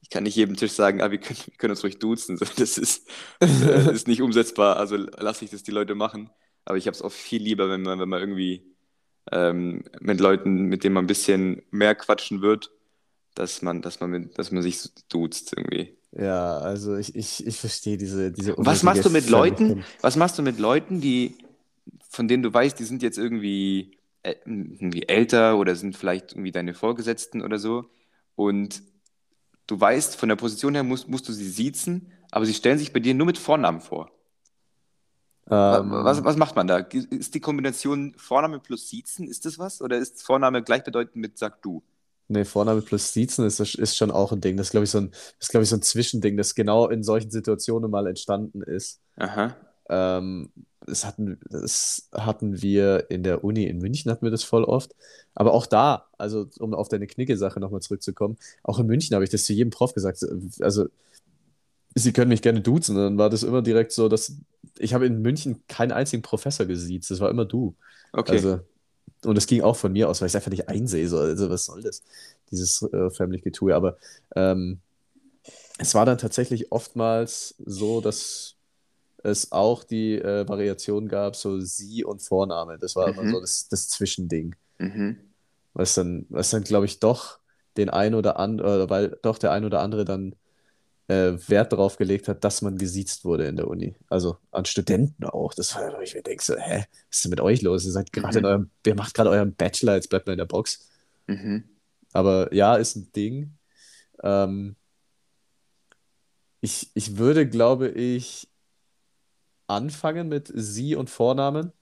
[0.00, 2.38] ich kann nicht jedem Tisch sagen, ah, wir können, wir können uns ruhig duzen.
[2.56, 3.08] Das ist,
[3.40, 6.30] äh, ist nicht umsetzbar, also lasse ich das die Leute machen.
[6.64, 8.69] Aber ich habe es auch viel lieber, wenn man, wenn man irgendwie
[9.32, 12.70] ähm, mit Leuten, mit denen man ein bisschen mehr quatschen wird,
[13.34, 15.96] dass man, dass man, mit, dass man sich so duzt irgendwie.
[16.12, 20.38] Ja, also ich, ich, ich verstehe diese, diese was machst du mit Leuten, was machst
[20.38, 21.36] du mit Leuten, die,
[22.08, 26.50] von denen du weißt, die sind jetzt irgendwie, äh, irgendwie älter oder sind vielleicht irgendwie
[26.50, 27.84] deine Vorgesetzten oder so
[28.34, 28.82] und
[29.68, 32.92] du weißt, von der Position her musst, musst du sie siezen, aber sie stellen sich
[32.92, 34.10] bei dir nur mit Vornamen vor.
[35.68, 36.78] Wa- Was, Ähm, was macht man da?
[36.78, 39.82] Ist die Kombination Vorname plus Siezen, ist das was?
[39.82, 41.82] Oder ist Vorname gleichbedeutend mit Sag du?
[42.28, 44.56] nee, Vorname plus Siezen ist, ist schon auch ein Ding.
[44.56, 46.88] Das ist, glaube ich, so ein, das ist, glaube ich, so ein Zwischending, das genau
[46.88, 49.00] in solchen Situationen mal entstanden ist.
[49.16, 49.56] Aha.
[49.90, 50.52] Ähm,
[50.86, 54.94] das hatten, das hatten wir in der Uni in München, hatten wir das voll oft.
[55.34, 59.30] Aber auch da, also um auf deine Knicke-Sache nochmal zurückzukommen, auch in München habe ich
[59.30, 60.24] das zu jedem Prof gesagt.
[60.60, 60.88] Also,
[61.94, 62.96] Sie können mich gerne duzen.
[62.96, 64.34] Dann war das immer direkt so, dass
[64.78, 67.10] ich habe in München keinen einzigen Professor gesiezt.
[67.10, 67.76] Das war immer du.
[68.12, 68.32] Okay.
[68.36, 68.60] Also,
[69.24, 71.08] und das ging auch von mir aus, weil ich es einfach nicht einsehe.
[71.08, 72.02] So, also, was soll das?
[72.50, 73.74] Dieses äh, förmlich Getue.
[73.74, 73.98] Aber
[74.36, 74.80] ähm,
[75.78, 78.56] es war dann tatsächlich oftmals so, dass
[79.22, 82.78] es auch die äh, Variation gab, so sie und Vorname.
[82.78, 83.30] Das war immer Mhm.
[83.30, 84.54] so das, das Zwischending.
[84.78, 85.18] Mhm.
[85.74, 87.38] Was dann, was dann, glaube ich, doch
[87.76, 90.34] den ein oder anderen, weil doch der ein oder andere dann
[91.10, 93.96] äh, Wert darauf gelegt hat, dass man gesiezt wurde in der Uni.
[94.08, 95.54] Also an Studenten auch.
[95.54, 97.84] Das war, wo ich mir denke, so, hä, was ist denn mit euch los?
[97.84, 98.48] Ihr seid gerade in Mhm.
[98.50, 100.88] eurem, ihr macht gerade euren Bachelor, jetzt bleibt mal in der Box.
[101.26, 101.64] Mhm.
[102.12, 103.56] Aber ja, ist ein Ding.
[104.22, 104.76] Ähm,
[106.60, 108.48] ich, ich würde, glaube ich,
[109.66, 111.72] anfangen mit Sie und Vornamen.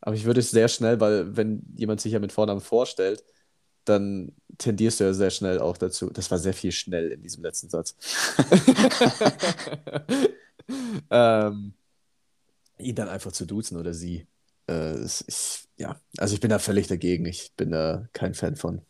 [0.00, 3.24] Aber ich würde es sehr schnell, weil wenn jemand sich ja mit Vornamen vorstellt,
[3.88, 6.10] dann tendierst du ja sehr schnell auch dazu.
[6.10, 7.96] Das war sehr viel schnell in diesem letzten Satz.
[11.10, 11.74] ähm,
[12.78, 14.26] ihn dann einfach zu duzen oder sie.
[14.68, 17.26] Äh, ich, ja, also ich bin da völlig dagegen.
[17.26, 18.82] Ich bin da kein Fan von,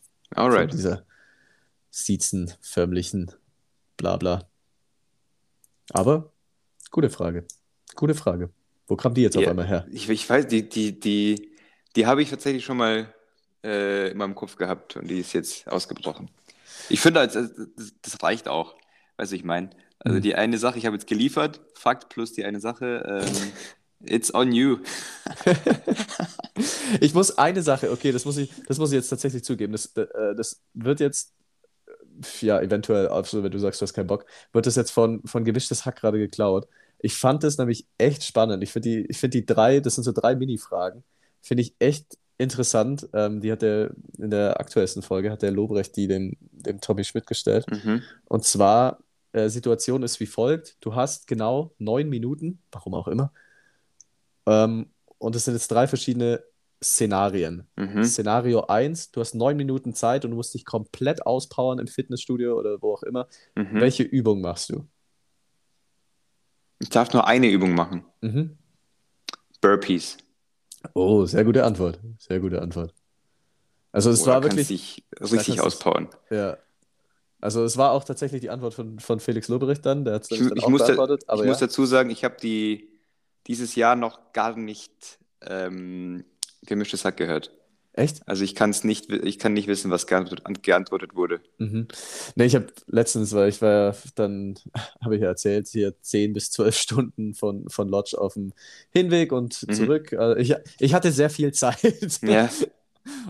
[0.45, 0.73] von Alright.
[0.73, 1.05] dieser
[1.91, 3.33] Siezen, förmlichen
[3.97, 4.49] Blabla.
[5.93, 6.33] Aber
[6.91, 7.47] gute Frage.
[7.95, 8.51] Gute Frage.
[8.87, 9.87] Wo kam die jetzt auf Ja, einmal her?
[9.91, 11.53] ich, ich weiß, die, die, die,
[11.97, 13.15] die habe ich tatsächlich schon mal
[13.65, 16.31] äh, in meinem Kopf gehabt und die ist jetzt ausgebrochen.
[16.89, 17.51] Ich finde, als- das,
[18.03, 18.77] das reicht auch.
[19.17, 20.23] Weißt du, ich meine, also Hm.
[20.23, 23.53] die eine Sache, ich habe jetzt geliefert, Fakt plus die eine Sache, ähm,
[24.09, 24.79] it's on you.
[27.01, 29.73] Ich muss eine Sache, okay, das muss ich, das muss ich jetzt tatsächlich zugeben.
[29.73, 31.33] Das, äh, das wird jetzt,
[32.41, 35.45] ja, eventuell, also wenn du sagst, du hast keinen Bock, wird das jetzt von, von
[35.45, 36.67] Gemischtes Hack gerade geklaut.
[36.99, 38.63] Ich fand das nämlich echt spannend.
[38.65, 41.05] Ich finde die, ich finde die drei, das sind so drei Mini-Fragen,
[41.43, 43.09] finde ich echt interessant.
[43.13, 47.05] Ähm, die hat der, in der aktuellsten Folge hat der Lobrecht die dem, dem Tommy
[47.05, 47.67] Schmidt gestellt.
[47.71, 48.03] Mhm.
[48.25, 48.99] Und zwar,
[49.33, 53.33] äh, Situation ist wie folgt: Du hast genau neun Minuten, warum auch immer,
[54.47, 54.87] ähm,
[55.19, 56.43] und es sind jetzt drei verschiedene
[56.83, 57.67] Szenarien.
[57.77, 58.05] Mhm.
[58.05, 62.57] Szenario 1, du hast neun Minuten Zeit und du musst dich komplett auspowern im Fitnessstudio
[62.59, 63.27] oder wo auch immer.
[63.57, 63.81] Mhm.
[63.81, 64.87] Welche Übung machst du?
[66.79, 68.05] Ich darf nur eine Übung machen.
[68.21, 68.57] Mhm.
[69.61, 70.19] Burpees.
[70.95, 72.01] Oh, sehr gute Antwort.
[72.19, 72.95] Sehr gute Antwort.
[73.93, 76.09] Also es Oder war wirklich, dich da richtig auspowern.
[76.31, 76.59] ja.
[77.41, 80.31] Also es war auch tatsächlich die Antwort von, von Felix Lobrecht dann, der hat es
[80.33, 81.67] Ich, dann ich, auch muss, da, beantwortet, ich aber muss ja.
[81.69, 82.89] dazu sagen, ich habe die
[83.47, 86.25] dieses Jahr noch gar nicht ähm,
[86.63, 87.53] gemischtes Hack gehört.
[87.95, 88.23] Echt?
[88.29, 91.41] Also ich kann es nicht, ich kann nicht wissen, was geantwortet, geantwortet wurde.
[91.59, 91.89] Mhm.
[92.37, 94.55] Ne, ich habe letztens, weil ich war ja dann,
[95.05, 98.53] habe ich ja erzählt, hier 10 bis 12 Stunden von, von Lodge auf dem
[98.91, 99.73] Hinweg und Mhm.
[99.73, 100.13] zurück.
[100.13, 102.21] Also ich, ich hatte sehr viel Zeit.
[102.23, 102.49] Ja,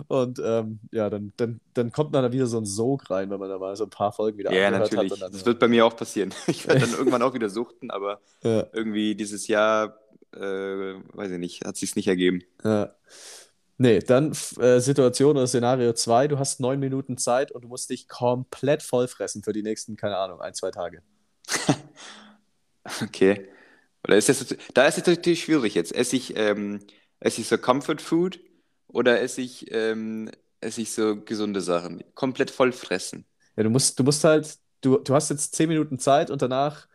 [0.09, 3.39] Und ähm, ja, dann, dann, dann kommt man da wieder so ein Sog rein, wenn
[3.39, 4.81] man da mal so ein paar Folgen wieder ja, hat.
[4.81, 5.13] natürlich.
[5.13, 6.35] Und dann, Das wird bei mir auch passieren.
[6.49, 9.97] Ich werde dann irgendwann auch wieder suchten, aber ja, irgendwie dieses Jahr,
[10.35, 12.43] äh, weiß ich nicht, hat sich's nicht ergeben.
[12.65, 12.93] ja.
[13.81, 17.91] Nee, dann äh, Situation oder Szenario 2, du hast neun Minuten Zeit und du musst
[17.91, 21.03] dich komplett vollfressen für die nächsten, keine Ahnung, ein, zwei Tage.
[23.03, 23.49] Okay.
[24.05, 25.95] Oder ist das, da ist es natürlich schwierig jetzt.
[25.95, 26.81] Esse ich, ähm,
[27.21, 28.41] esse ich so Comfort Food
[28.89, 32.03] oder esse ich, ähm, esse ich so gesunde Sachen?
[32.15, 33.27] Komplett voll fressen.
[33.57, 36.89] Ja, du musst, du musst halt, du, du hast jetzt zehn Minuten Zeit und danach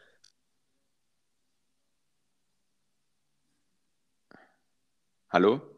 [5.30, 5.73] Hallo?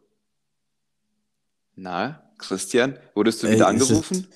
[1.76, 4.26] Na, Christian, wurdest du Ey, wieder es ist, angerufen?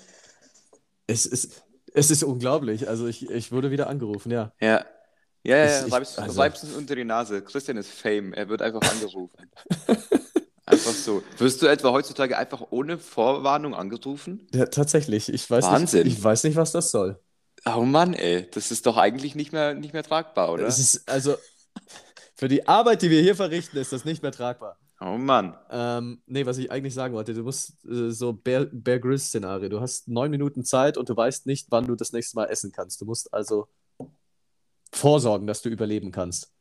[1.07, 2.88] es ist, es ist unglaublich.
[2.88, 4.53] Also ich, ich wurde wieder angerufen, ja.
[4.61, 4.85] Ja.
[5.42, 7.42] Ja, ja, ja, ich, reib's, also, uns unter die Nase.
[7.42, 9.50] Christian ist Fame, er wird einfach angerufen.
[10.66, 11.22] Einfach so.
[11.38, 14.46] Wirst du etwa heutzutage einfach ohne Vorwarnung angerufen?
[14.55, 16.07] ja, tatsächlich, ich weiß nicht, Wahnsinn.
[16.07, 17.18] ich weiß nicht, was das soll.
[17.66, 20.66] Oh Mann, ey, das ist doch eigentlich nicht mehr, nicht mehr tragbar, Es oder?
[20.68, 21.37] ist, also,
[22.35, 24.79] für die Arbeit, die wir hier verrichten, ist das nicht mehr tragbar.
[25.03, 25.57] Oh Mann.
[25.71, 29.71] Ähm, nee, was ich eigentlich sagen wollte, du musst äh, so Bear, Bear Grylls-Szenario.
[29.71, 32.71] Du hast neun Minuten Zeit und du weißt nicht, wann du das nächste Mal essen
[32.71, 33.01] kannst.
[33.01, 33.69] Du musst also
[34.93, 36.53] vorsorgen, dass du überleben kannst.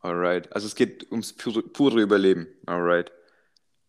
[0.00, 0.50] Alright.
[0.52, 2.46] Also es geht ums pure, pure Überleben.
[2.66, 3.12] Alright.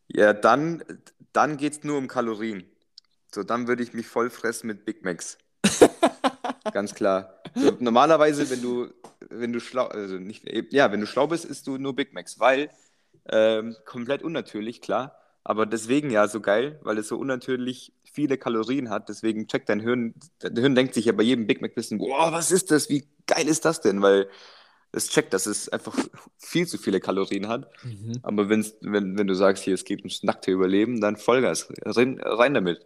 [0.07, 0.83] Ja, dann,
[1.31, 2.65] dann geht es nur um Kalorien.
[3.33, 5.37] So, dann würde ich mich voll fressen mit Big Macs.
[6.73, 7.41] Ganz klar.
[7.55, 8.89] So, normalerweise, wenn du,
[9.29, 12.39] wenn du schlau, also nicht, ja, wenn du schlau bist, isst du nur Big Macs,
[12.39, 12.69] weil
[13.29, 15.17] ähm, komplett unnatürlich, klar.
[15.43, 19.09] Aber deswegen ja so geil, weil es so unnatürlich viele Kalorien hat.
[19.09, 22.31] Deswegen checkt dein Hirn, dein Hirn denkt sich ja bei jedem Big Mac bisschen, boah,
[22.31, 22.89] was ist das?
[22.89, 24.01] Wie geil ist das denn?
[24.01, 24.29] Weil
[24.93, 25.97] es checkt, dass es einfach
[26.37, 27.69] viel zu viele Kalorien hat.
[27.83, 28.19] Mhm.
[28.21, 32.19] Aber wenn's, wenn, wenn du sagst, hier, es geht ums nackte Überleben, dann Vollgas, rein,
[32.21, 32.85] rein damit.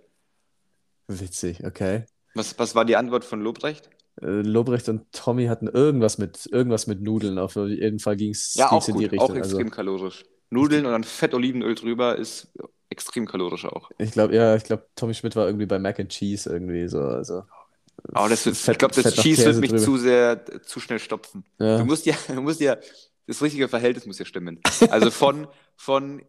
[1.07, 2.05] Witzig, okay.
[2.33, 3.89] Was, was war die Antwort von Lobrecht?
[4.21, 7.37] Äh, Lobrecht und Tommy hatten irgendwas mit, irgendwas mit Nudeln.
[7.37, 9.21] Auf jeden Fall ging es Ja, auch in die Richtung.
[9.21, 10.25] auch Also, extrem kalorisch.
[10.49, 12.47] Nudeln und dann Fett Olivenöl drüber ist
[12.89, 13.91] extrem kalorisch auch.
[13.97, 16.99] ich glaube, ja, ich glaube, Tommy Schmidt war irgendwie bei Mac and Cheese irgendwie so.
[17.01, 17.43] Also,
[18.13, 19.83] Aber das wird, ich Fett- glaube, das Fett Cheese wird mich drüber.
[19.83, 21.45] zu sehr, zu schnell stopfen.
[21.59, 21.77] ja.
[21.77, 22.77] Du musst ja, du musst ja,
[23.27, 24.61] das richtige Verhältnis muss ja stimmen.
[24.87, 26.21] Also von, von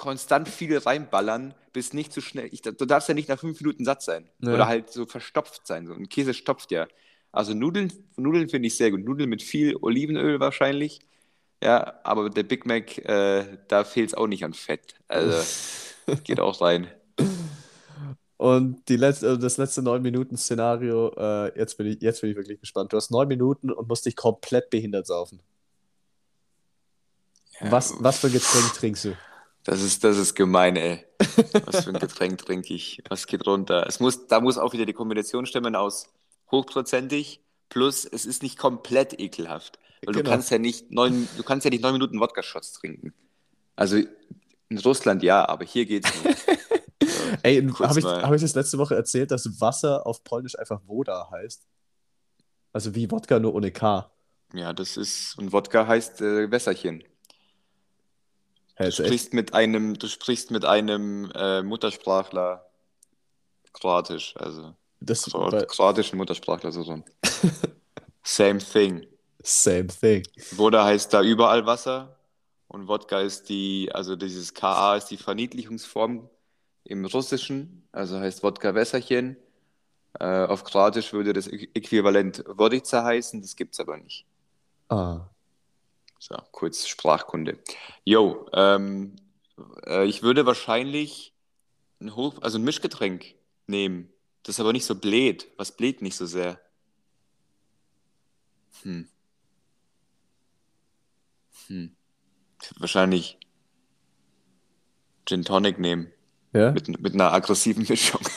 [0.00, 2.48] konstant viel reinballern bis nicht zu schnell.
[2.52, 4.28] Ich, du darfst ja nicht nach fünf Minuten satt sein.
[4.40, 4.54] Ja.
[4.54, 5.86] Oder halt so verstopft sein.
[5.86, 5.92] So.
[5.92, 6.88] Und Käse stopft ja.
[7.32, 9.04] Also Nudeln, Nudeln finde ich sehr gut.
[9.04, 11.00] Nudeln mit viel Olivenöl wahrscheinlich.
[11.62, 14.94] Ja, aber der Big Mac, äh, da fehlt es auch nicht an Fett.
[15.06, 15.38] Also
[16.24, 16.88] geht auch rein.
[18.38, 22.58] Und die letzte, also das letzte 9-Minuten-Szenario, äh, jetzt bin ich, jetzt bin ich wirklich
[22.58, 22.90] gespannt.
[22.90, 25.40] Du hast 9 Minuten und musst dich komplett behindert saufen.
[27.60, 29.16] Ja, Was, was für ein Getränk trinkst du?
[29.64, 31.04] Das ist, das ist gemein, ey.
[31.66, 33.02] Was für ein Getränk trinke ich?
[33.08, 33.86] Was geht runter?
[33.86, 36.08] Es muss, da muss auch wieder die Kombination stimmen aus
[36.50, 39.78] hochprozentig plus es ist nicht komplett ekelhaft.
[40.04, 40.30] Weil du Genau.
[40.30, 43.12] kannst ja nicht neun, du kannst ja nicht neun Minuten Wodka-Shots trinken.
[43.76, 43.98] Also
[44.68, 46.38] in Russland ja, aber hier geht's nicht.
[47.42, 51.28] Ey, habe ich, hab ich das letzte Woche erzählt, dass Wasser auf Polnisch einfach Woda
[51.30, 51.66] heißt?
[52.72, 54.10] Also wie Wodka, nur ohne K.
[54.52, 57.04] Ja, das ist, und Wodka heißt äh, Wässerchen.
[58.86, 62.64] Du sprichst mit einem, du sprichst mit einem äh, Muttersprachler
[63.72, 67.04] Kroatisch, also Das Kro bei, kroatischen Muttersprachler so rum.
[68.22, 69.06] Same thing.
[69.42, 70.22] same thing.
[70.52, 72.16] Woda heißt da überall Wasser
[72.68, 76.28] und Wodka ist die, also dieses KA ist die Verniedlichungsform
[76.84, 79.36] im Russischen, also heißt Wodka Wässerchen.
[80.18, 84.26] Äh, auf Kroatisch würde das Äqu- Äquivalent Vodica heißen, das gibt's aber nicht.
[84.88, 85.29] Ah.
[86.20, 87.58] So, kurz Sprachkunde.
[88.04, 89.16] Jo, ähm,
[89.86, 91.32] äh, ich würde wahrscheinlich
[91.98, 93.34] ein Hoch, also ein Mischgetränk
[93.66, 94.12] nehmen.
[94.42, 95.50] Das ist aber nicht so bläht.
[95.56, 96.60] Was bläht nicht so sehr?
[98.82, 99.08] Hm.
[101.68, 101.96] Hm.
[102.62, 103.38] Ich würd wahrscheinlich
[105.24, 106.12] Gin Tonic nehmen.
[106.52, 106.72] Ja?
[106.72, 108.20] Mit, mit einer aggressiven Mischung.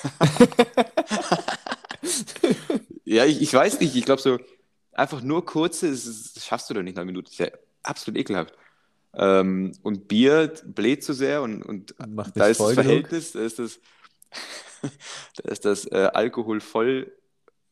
[3.04, 3.93] ja, ich, ich weiß nicht.
[3.96, 4.39] Ich glaube, so
[4.93, 7.52] einfach nur kurze, das, schaffst du doch nicht einer Minute.
[7.84, 8.54] Absolut ekelhaft.
[9.15, 11.93] Ähm, und Bier bläht zu sehr und, und
[12.36, 12.74] da ist das genug.
[12.74, 13.80] Verhältnis, da ist das,
[15.38, 17.12] da ist das äh, Alkohol voll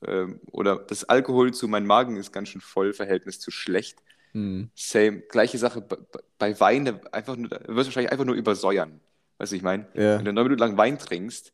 [0.05, 3.99] ähm, oder das Alkohol zu meinem Magen ist ganz schön voll, Verhältnis zu schlecht.
[4.33, 4.69] Hm.
[4.75, 5.97] Same, gleiche Sache bei,
[6.37, 8.99] bei Wein, da einfach nur, da wirst du wahrscheinlich einfach nur übersäuern.
[9.37, 9.87] Weißt du, ich meine?
[9.93, 10.17] Ja.
[10.17, 11.51] Wenn du neun Minuten lang Wein trinkst,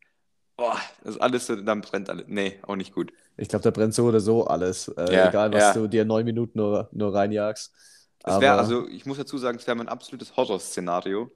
[0.58, 2.26] boah, das ist alles so, dann brennt alles.
[2.28, 3.14] Nee, auch nicht gut.
[3.38, 4.88] Ich glaube, da brennt so oder so alles.
[4.90, 5.74] Äh, Ja, egal, was ja.
[5.74, 7.74] du dir neun Minuten nur, nur reinjagst.
[8.28, 11.32] Wäre, Aber- also, ich muss dazu sagen, es wäre mein absolutes Horrorszenario,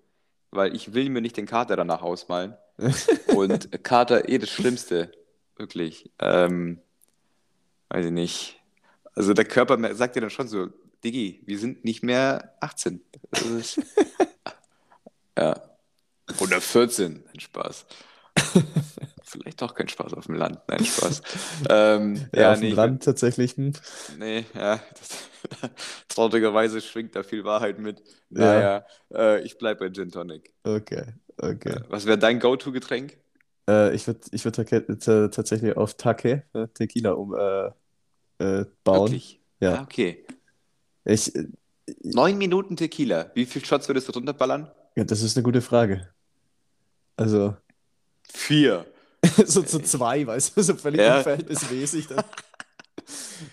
[0.51, 2.55] weil ich will mir nicht den Kater danach ausmalen.
[3.27, 5.11] Und Kater eh das Schlimmste,
[5.55, 6.11] wirklich.
[6.19, 6.79] Ähm,
[7.89, 8.59] weiß ich nicht.
[9.13, 10.67] Also der Körper sagt dir dann schon so,
[11.03, 13.01] Diggi, wir sind nicht mehr 18.
[13.31, 13.81] Das ist,
[15.37, 15.59] ja.
[16.39, 17.85] Oder 14, nein, Spaß.
[19.31, 21.21] Vielleicht doch kein Spaß auf dem Land, nein, Spaß.
[21.69, 23.55] Ähm, Ja, ja, auf nee, dem Land tatsächlich.
[23.55, 23.71] Hm.
[24.19, 25.69] Nee, ja, das,
[26.09, 28.01] traurigerweise schwingt da viel Wahrheit mit.
[28.29, 30.53] Naja, äh, ich bleibe bei Gin Tonic.
[30.63, 31.75] Okay, okay.
[31.89, 33.17] Was wäre dein Go-To-Getränk?
[33.69, 37.67] Äh, ich würde ich würd ta- tatsächlich auf Take, äh, Tequila, um äh,
[38.39, 39.03] äh, bauen.
[39.03, 39.39] Wirklich?
[39.59, 39.75] Ja.
[39.75, 40.25] Ah, okay.
[41.05, 41.47] Ich, äh,
[42.03, 43.31] Neun Minuten Tequila.
[43.33, 44.71] Wie viel Shots würdest du runterballern?
[44.95, 46.09] ja, das ist eine gute Frage.
[47.17, 47.55] Also,
[48.33, 48.85] Vier.
[49.45, 51.17] so zu zwei, weißt du, so völlig Ja.
[51.17, 52.07] unverhältnismäßig.
[52.07, 52.23] Dann.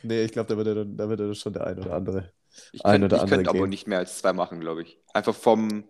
[0.02, 2.32] Nee, ich glaube, da würde dann, da würde dann schon der ein oder andere.
[2.72, 4.98] Ich Ein könnte oder ich andere könnte aber nicht mehr als zwei machen, glaube ich.
[5.14, 5.84] Einfach vom,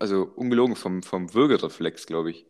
[0.00, 2.46] also ungelogen, vom, vom Würgereflex, glaube ich.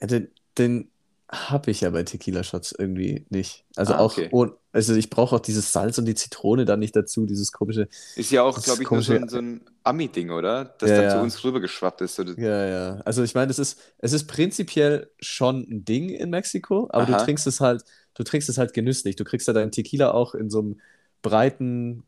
[0.00, 0.90] Ja, den, den,
[1.28, 3.64] Habe ich ja bei Tequila-Shots irgendwie nicht.
[3.74, 4.28] Also Ah, auch, okay.
[4.30, 7.88] ohne, also ich brauche auch dieses Salz und die Zitrone dann nicht dazu, dieses komische,
[8.14, 10.64] Ist ja auch, glaube ich, nur so komische, ein, so ein Ami-Ding, oder?
[10.78, 12.18] Das ja, dann zu uns rübergeschwappt ist.
[12.18, 13.00] Ja, ja.
[13.04, 17.12] Also ich meine, es ist, es ist prinzipiell schon ein Ding in Mexiko, aber du
[17.12, 17.84] aha, trinkst es halt,
[18.14, 19.16] du trinkst es halt genüsslich.
[19.16, 20.80] Du kriegst ja deinen Tequila auch in so einem
[21.22, 22.04] breiten,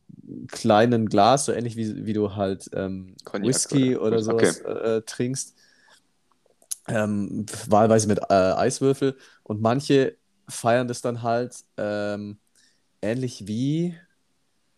[0.49, 4.19] kleinen Glas, so ähnlich wie, wie du halt ähm, Whisky oder.
[4.19, 4.53] oder- Okay.
[4.53, 5.55] sowas äh, trinkst.
[6.89, 9.17] Ähm, wahlweise mit äh, Eiswürfel.
[9.43, 10.17] Und manche
[10.49, 12.39] feiern das dann halt ähm,
[13.03, 13.97] ähnlich wie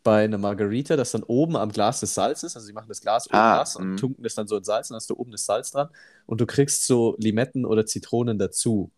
[0.02, 2.56] bei einer Margarita, dass dann oben am Glas das Salz ist.
[2.56, 3.96] Also sie machen das Glas oben Ah, nass und mh.
[3.96, 5.88] tunken das dann so in Salz und dann hast du oben das Salz dran.
[6.26, 8.90] Und du kriegst so Limetten oder Zitronen dazu.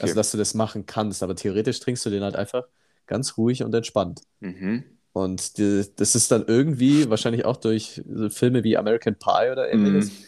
[0.00, 0.14] Also Okay.
[0.14, 1.22] dass du das machen kannst.
[1.22, 2.64] Aber theoretisch trinkst du den halt einfach
[3.06, 4.22] ganz ruhig und entspannt.
[4.40, 4.84] Mhm.
[5.12, 10.10] Und die, das ist dann irgendwie, wahrscheinlich auch durch Filme wie American Pie oder ähnliches,
[10.10, 10.24] Mhm.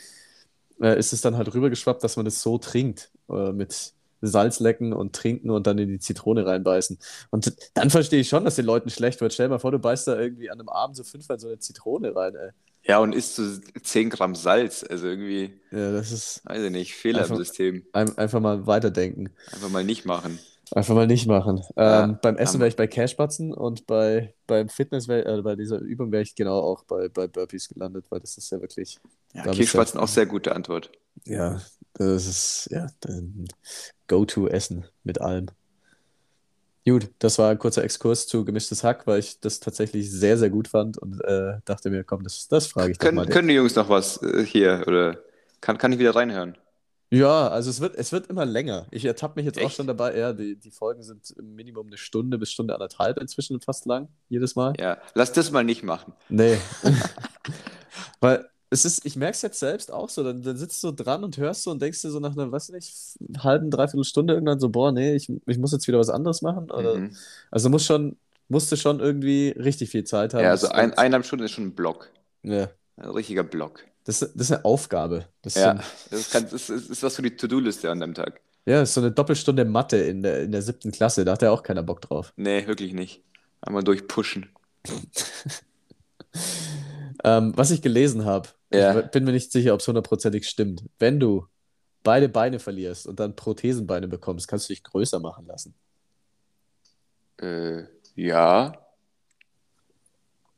[0.83, 3.11] Äh, ist es dann halt rübergeschwappt, dass man das so trinkt.
[3.31, 6.99] Äh, mit Salz lecken und trinken und dann in die Zitrone reinbeißen.
[7.31, 9.33] Und dann verstehe ich schon, dass den Leuten schlecht wird.
[9.33, 11.59] Stell dir mal vor, du beißt da irgendwie an einem Abend so fünfmal so eine
[11.59, 12.51] Zitrone rein, ey.
[12.85, 13.43] Ja, und isst so
[13.83, 14.85] 10 Gramm Salz.
[14.89, 17.85] Also irgendwie, Ja, das ist weiß ich nicht, Fehler im einfach, System.
[17.93, 19.31] ein, einfach mal weiterdenken.
[19.53, 20.39] Einfach mal nicht machen.
[20.75, 21.63] Einfach mal nicht machen.
[21.77, 25.43] Ja, Ähm, beim Essen am- wäre ich bei Cashbatzen und bei, beim Fitness, wär, äh,
[25.43, 28.61] bei dieser Übung wäre ich genau auch bei, bei Burpees gelandet, weil das ist ja
[28.61, 28.99] wirklich,
[29.35, 30.91] ja, Kirschspatzen auch sehr gute Antwort.
[31.27, 31.61] ja,
[31.95, 33.49] das ist ja ein
[34.09, 35.47] Go-To-Essen mit allem.
[36.87, 40.51] Gut, das war ein kurzer Exkurs zu gemischtes Hack, weil ich das tatsächlich sehr, sehr
[40.51, 43.33] gut fand und äh, dachte mir, komm, das, das frage ich mal Können, den.
[43.33, 44.83] können die Jungs noch was äh, hier?
[44.87, 45.19] Oder
[45.61, 46.57] kann, kann ich wieder reinhören?
[47.15, 48.87] Ja, also es wird, es wird immer länger.
[48.91, 51.99] Ich ertappe mich jetzt auch schon dabei, ja, die, die Folgen sind im Minimum eine
[51.99, 54.73] Stunde bis Stunde anderthalb inzwischen fast lang, jedes Mal.
[54.81, 56.15] Ja, lass das mal nicht machen.
[56.31, 56.57] Nee.
[58.21, 61.23] Weil es ist, ich merke es jetzt selbst auch so, dann, dann sitzt du dran
[61.25, 62.95] und hörst so und denkst dir so nach einer, weiß nicht,
[63.39, 66.71] halben, dreiviertel Stunde irgendwann so, boah, nee, ich, ich muss jetzt wieder was anderes machen.
[66.71, 67.15] Oder, Mhm.
[67.51, 68.17] also muss schon,
[68.49, 70.45] musste schon irgendwie richtig viel Zeit haben.
[70.45, 72.11] Ja, also ein, eineinhalb Stunden ist schon ein Block.
[72.43, 73.85] ja, Ein richtiger Block.
[74.05, 75.29] Das, das ist eine Aufgabe.
[75.43, 77.91] Das ist so Ja, ein, das, kann, das, ist, das ist was für die To-Do-Liste
[77.91, 78.41] an dem Tag.
[78.67, 81.43] ja, das ist so eine Doppelstunde Mathe in der, in der siebten Klasse, da hat
[81.43, 82.35] ja auch keiner Bock drauf.
[82.37, 83.25] Nee, wirklich nicht.
[83.63, 84.51] Einmal durchpushen.
[87.25, 89.01] Ähm, was ich gelesen habe, ich Ja.
[89.03, 90.85] bin mir nicht sicher, ob es hundertprozentig stimmt.
[90.99, 91.47] Wenn du
[92.03, 95.75] beide Beine verlierst und dann Prothesenbeine bekommst, kannst du dich größer machen lassen.
[97.39, 97.85] Äh,
[98.15, 98.73] ja.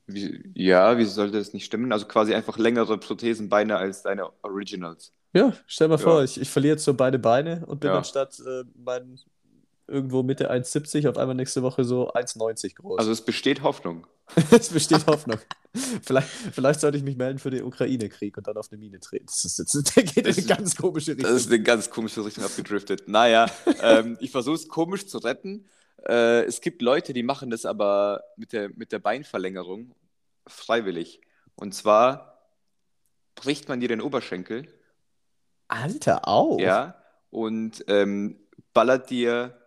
[0.07, 1.93] Wie, ja, wie sollte das nicht stimmen?
[1.93, 5.13] Also quasi einfach längere Prothesenbeine als deine Originals.
[5.33, 7.97] Ja, stell mal vor, Ja, ich, ich verliere jetzt so beide Beine und bin ja.
[7.97, 9.19] anstatt äh, mein,
[9.89, 12.99] irgendwo Mitte 1,70 auf einmal nächste Woche so 1,90 groß.
[12.99, 14.07] Also es besteht Hoffnung.
[14.51, 15.39] Es besteht Hoffnung.
[16.03, 19.27] Vielleicht, vielleicht sollte ich mich melden für den Ukraine-Krieg und dann auf eine Mine treten.
[19.27, 21.53] Das, ist, das, der geht in Das eine ist, ganz komische das ist Richtung.
[21.53, 23.09] eine ganz komische Richtung abgedriftet.
[23.09, 23.51] Naja,
[23.83, 25.69] ähm, ich versuche es komisch zu retten.
[26.07, 29.95] Äh, es gibt Leute, die machen das aber mit der, mit der Beinverlängerung
[30.47, 31.21] freiwillig.
[31.57, 32.49] Und zwar
[33.35, 34.69] bricht man dir den Oberschenkel,
[35.69, 36.61] Alter, auch.
[36.61, 38.39] ja, und ähm,
[38.73, 39.59] ballert dir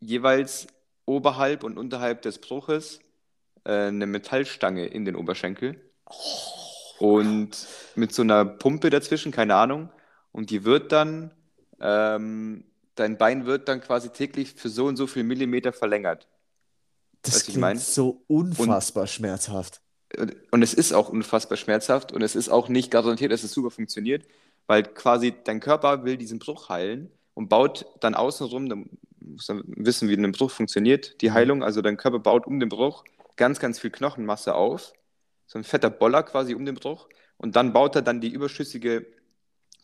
[0.00, 0.66] jeweils
[1.04, 3.00] oberhalb und unterhalb des Bruches
[3.64, 5.80] äh, eine Metallstange in den Oberschenkel
[6.98, 7.50] und
[7.94, 9.90] mit so einer Pumpe dazwischen, keine Ahnung.
[10.32, 11.32] Und die wird dann,
[11.80, 12.64] ähm,
[12.96, 16.28] dein Bein wird dann quasi täglich für so und so viel Millimeter verlängert.
[17.22, 17.84] Das was ich klingt meine?
[17.84, 18.24] so
[18.56, 19.82] Und, unfassbar schmerzhaft.
[20.50, 23.70] und es ist auch unfassbar schmerzhaft und es ist auch nicht garantiert, dass es super
[23.70, 24.26] funktioniert,
[24.66, 29.62] weil quasi dein Körper will diesen Bruch heilen und baut dann außenrum, dann muss dann
[29.66, 31.32] wissen, wie ein Bruch funktioniert, die Mhm.
[31.32, 33.04] Heilung, also dein Körper baut um den Bruch
[33.36, 34.92] ganz, ganz viel Knochenmasse auf,
[35.46, 39.06] so ein fetter Boller quasi um den Bruch und dann baut er dann die überschüssige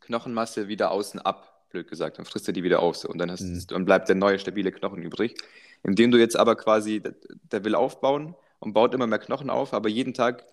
[0.01, 3.31] Knochenmasse wieder außen ab, blöd gesagt, dann frisst er die wieder auf so, und dann,
[3.31, 3.67] hast, Mhm.
[3.69, 5.35] dann bleibt der neue stabile Knochen übrig,
[5.83, 7.03] indem du jetzt aber quasi,
[7.51, 10.45] der, will aufbauen und baut immer mehr Knochen auf, aber jeden Tag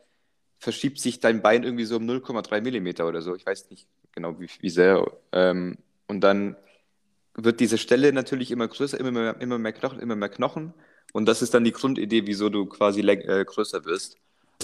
[0.58, 3.36] verschiebt sich dein Bein irgendwie so um 0,3 Millimeter oder so.
[3.36, 5.06] Ich weiß nicht genau, wie, wie sehr.
[5.32, 5.78] Ähm,
[6.08, 6.56] und dann
[7.36, 10.74] wird diese Stelle natürlich immer größer, immer mehr, immer mehr Knochen, immer mehr Knochen.
[11.14, 14.18] Und das ist dann die Grundidee, wieso du quasi äh, größer wirst.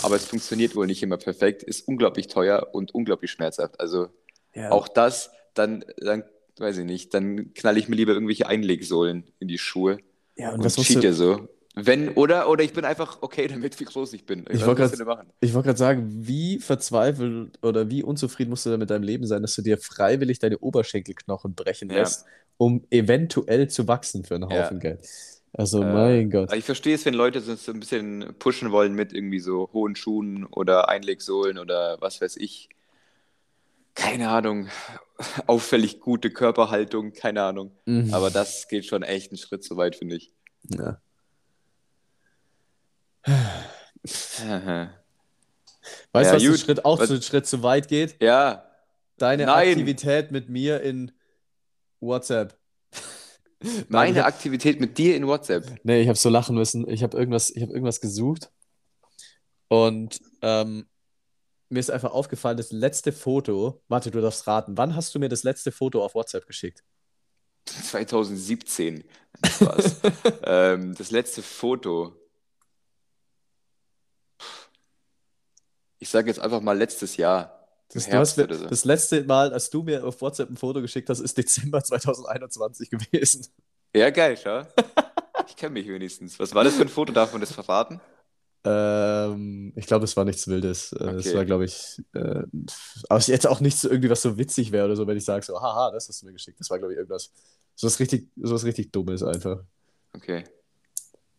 [0.03, 3.79] Aber es funktioniert wohl nicht immer perfekt, ist unglaublich teuer und unglaublich schmerzhaft.
[3.79, 4.09] Also
[4.53, 6.23] Ja, auch das, dann, dann
[6.59, 9.99] weiß ich nicht, dann knall ich mir lieber irgendwelche Einlegsohlen in die Schuhe
[10.35, 11.13] ja, und und was cheate du.
[11.13, 11.47] so.
[11.75, 14.45] Wenn, oder, oder ich bin einfach okay damit, wie groß ich bin.
[14.49, 18.89] Ich Was wollte gerade ich sagen, wie verzweifelt oder wie unzufrieden musst du da mit
[18.89, 22.25] deinem Leben sein, dass du dir freiwillig deine Oberschenkelknochen brechen Ja, lässt,
[22.57, 24.55] um eventuell zu wachsen für einen ja.
[24.63, 25.01] Haufen Geld.
[25.51, 26.53] Also, Äh, mein Gott.
[26.53, 30.45] ich verstehe es, wenn Leute so ein bisschen pushen wollen mit irgendwie so hohen Schuhen
[30.45, 32.69] oder Einlegsohlen oder was weiß ich.
[33.95, 34.69] Keine Ahnung,
[35.47, 37.71] auffällig gute Körperhaltung, keine Ahnung.
[37.85, 38.13] Mhm.
[38.13, 40.31] Aber das geht schon echt einen Schritt zu weit, finde ich.
[40.69, 40.99] Ja.
[43.25, 44.89] Weißt Ja,
[46.13, 46.59] du, was einen gut.
[46.59, 48.21] Schritt, auch Was- so einen Schritt zu weit geht?
[48.21, 48.69] Ja,
[49.17, 49.69] Deine Nein.
[49.69, 51.09] Aktivität mit mir in
[52.01, 52.57] WhatsApp.
[53.61, 55.65] Nein, meine hab, Aktivität mit dir in WhatsApp.
[55.83, 56.85] nee, ich habe so lachen müssen.
[56.89, 58.51] Ich habe irgendwas, ich hab irgendwas gesucht
[59.69, 60.85] und ähm,
[61.75, 65.29] mir ist einfach aufgefallen, das letzte Foto, warte, du darfst raten, wann hast du mir
[65.29, 66.83] das letzte Foto auf WhatsApp geschickt?
[67.65, 69.03] 2017.
[69.45, 69.95] Spaß.
[70.43, 72.15] ähm, das letzte Foto.
[75.99, 77.51] Ich sage jetzt einfach mal letztes Jahr.
[77.89, 78.65] Das, hast Herbst oder so.
[78.67, 82.89] das letzte Mal, als du mir auf WhatsApp ein Foto geschickt hast, ist Dezember 2021
[82.89, 83.47] gewesen.
[83.95, 84.65] Ja, geil, schau.
[85.47, 86.39] Ich kenne mich wenigstens.
[86.39, 87.13] Was war das für ein Foto?
[87.13, 88.01] Darf man das verraten?
[88.65, 90.91] Ähm, ich glaube, es war nichts Wildes.
[90.93, 91.37] Äh, Es Okay.
[91.37, 92.43] war, glaube ich, äh,
[93.09, 95.25] aber es jetzt auch nicht so irgendwie was so witzig wäre oder so, wenn ich
[95.25, 96.59] sage so, haha, das hast du mir geschickt.
[96.59, 97.31] Das war, glaube ich, irgendwas,
[97.75, 99.63] so was richtig, so was richtig Dummes einfach.
[100.13, 100.43] Okay.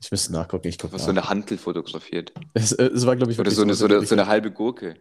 [0.01, 1.07] Ich müsste nachgucken, ich gucke Was nach.
[1.07, 2.33] so eine Hantel fotografiert.
[2.55, 4.97] Es, äh, es war, glaube ich, Oder so eine, so eine, so eine halbe Gurke.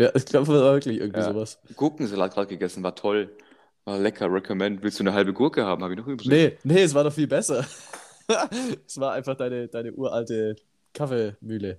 [0.00, 1.32] Ja, ich glaube, es war wirklich irgendwie Ja.
[1.32, 1.58] sowas.
[1.76, 3.30] Gurkensalat gerade gegessen, war toll.
[3.84, 4.82] War lecker, recommend.
[4.82, 5.82] Willst du eine halbe Gurke haben?
[5.82, 6.28] Habe ich noch übrig.
[6.28, 7.64] Nee, nee, es war doch viel besser.
[8.86, 10.54] Es war einfach deine, deine uralte
[10.94, 11.78] Kaffeemühle.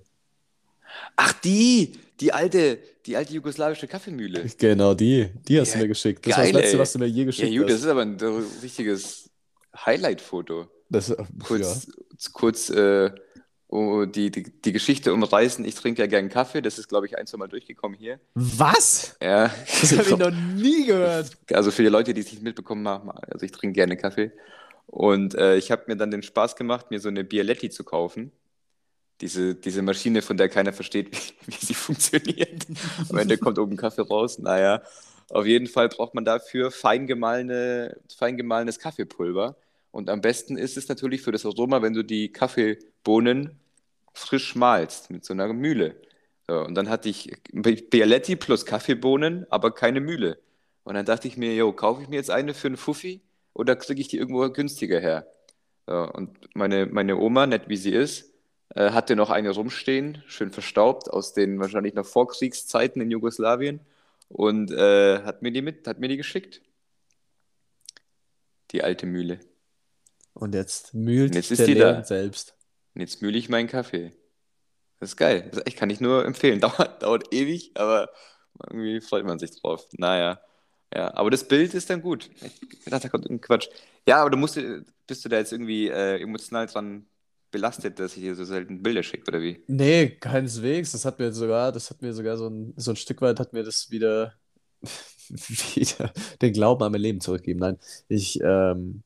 [1.16, 1.92] Ach, die!
[2.20, 4.44] Die alte, die alte jugoslawische Kaffeemühle.
[4.58, 6.24] Genau, die, die hast du Ja, mir geschickt.
[6.26, 6.78] Das war das geil, letzte, ey.
[6.80, 7.80] was du mir je Ja, geschickt gut, das hast.
[7.80, 8.16] ist aber ein
[8.62, 9.30] richtiges
[9.76, 10.68] Highlight-Foto.
[10.88, 11.16] Das, ja.
[11.42, 11.88] Kurz,
[12.32, 13.10] kurz äh,
[13.68, 15.64] oh, die, die, die Geschichte umreißen.
[15.64, 16.60] Ich trinke ja gern Kaffee.
[16.62, 18.20] Das ist, glaube ich, ein, zwei Mal durchgekommen hier.
[18.34, 19.16] Was?
[19.22, 19.50] Ja.
[19.80, 21.32] Das habe ich noch nie gehört.
[21.52, 24.30] Also für die Leute, die es nicht mitbekommen haben, also ich trinke gerne Kaffee.
[24.86, 28.30] Und äh, ich habe mir dann den Spaß gemacht, mir so eine Bialetti zu kaufen.
[29.22, 31.10] Diese, diese Maschine, von der keiner versteht,
[31.46, 32.66] wie, wie sie funktioniert.
[33.08, 34.38] Am Ende kommt oben Kaffee raus.
[34.38, 34.82] Naja,
[35.30, 39.56] auf jeden Fall braucht man dafür fein, gemahlene, fein gemahlenes Kaffeepulver.
[39.92, 43.58] Und am besten ist es natürlich für das Aroma, wenn du die Kaffeebohnen
[44.12, 45.96] frisch mahlst mit so einer Mühle.
[46.48, 50.38] So, und dann hatte ich Bialetti plus Kaffeebohnen, aber keine Mühle.
[50.84, 53.22] Und dann dachte ich mir, yo, kaufe ich mir jetzt eine für einen Fuffi
[53.54, 55.26] oder kriege ich die irgendwo günstiger her?
[55.86, 58.31] So, und meine, meine Oma, nett wie sie ist,
[58.74, 63.80] hatte noch eine rumstehen, schön verstaubt, aus den wahrscheinlich noch Vorkriegszeiten in Jugoslawien
[64.28, 66.62] und äh, hat mir die mit, hat mir die geschickt.
[68.70, 69.40] Die alte Mühle.
[70.34, 72.02] Und jetzt mühlt Und jetzt ist die da.
[72.02, 72.54] selbst.
[72.94, 74.12] Und jetzt mühle ich meinen Kaffee.
[74.98, 75.50] Das ist geil.
[75.52, 76.60] Das echt, kann ich nur empfehlen.
[76.60, 78.10] Dauert, dauert ewig, aber
[78.70, 79.86] irgendwie freut man sich drauf.
[79.92, 80.40] Naja.
[80.94, 82.30] Ja, aber das Bild ist dann gut.
[82.40, 83.68] Ich dachte, da kommt irgendein Quatsch.
[84.06, 84.60] Ja, aber du musst,
[85.06, 87.06] bist du da jetzt irgendwie äh, emotional dran
[87.52, 89.62] belastet, dass ich dir so selten Bilder schicke, oder wie?
[89.68, 90.92] Nee, keineswegs.
[90.92, 93.52] Das hat mir sogar, das hat mir sogar so ein, so ein Stück weit hat
[93.52, 94.34] mir das wieder,
[95.28, 97.60] wieder den Glauben an mein Leben zurückgegeben.
[97.60, 97.78] Nein,
[98.08, 99.02] ich, ähm,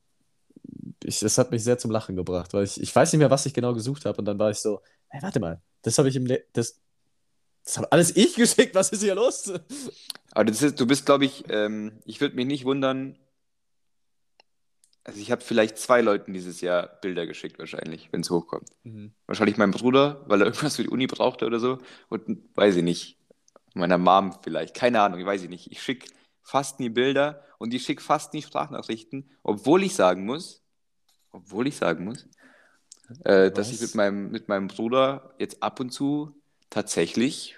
[1.04, 3.44] ich, das hat mich sehr zum Lachen gebracht, weil ich, ich weiß nicht mehr, was
[3.44, 4.16] ich genau gesucht habe.
[4.18, 6.80] Und dann war ich so, hey, warte mal, das habe ich im Le das,
[7.64, 9.52] das habe alles ich geschickt, was ist hier los?
[10.32, 13.18] Aber das ist, du bist, glaube ich, ähm, ich würde mich nicht wundern.
[15.06, 18.68] Also ich habe vielleicht zwei Leuten dieses Jahr Bilder geschickt, wahrscheinlich, wenn es hochkommt.
[18.82, 19.12] Mhm.
[19.26, 21.78] Wahrscheinlich meinem Bruder, weil er irgendwas für die Uni brauchte oder so.
[22.08, 23.16] Und weiß ich nicht.
[23.74, 24.74] Meiner Mom vielleicht.
[24.74, 25.70] Keine Ahnung, ich weiß ich nicht.
[25.70, 26.08] Ich schicke
[26.42, 30.64] fast nie Bilder und ich schicke fast nie Sprachnachrichten, obwohl ich sagen muss,
[31.30, 32.26] obwohl ich sagen muss,
[33.24, 36.34] äh, dass ich mit meinem, mit meinem Bruder jetzt ab und zu
[36.70, 37.56] tatsächlich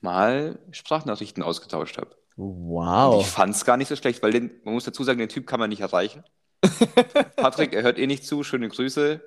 [0.00, 2.14] mal Sprachnachrichten ausgetauscht habe.
[2.36, 3.20] Und Wow.
[3.20, 5.46] ich fand es gar nicht so schlecht, weil den, man muss dazu sagen, den Typ
[5.46, 6.22] kann man nicht erreichen.
[7.36, 9.20] Patrick, er hört eh nicht zu, schöne Grüße.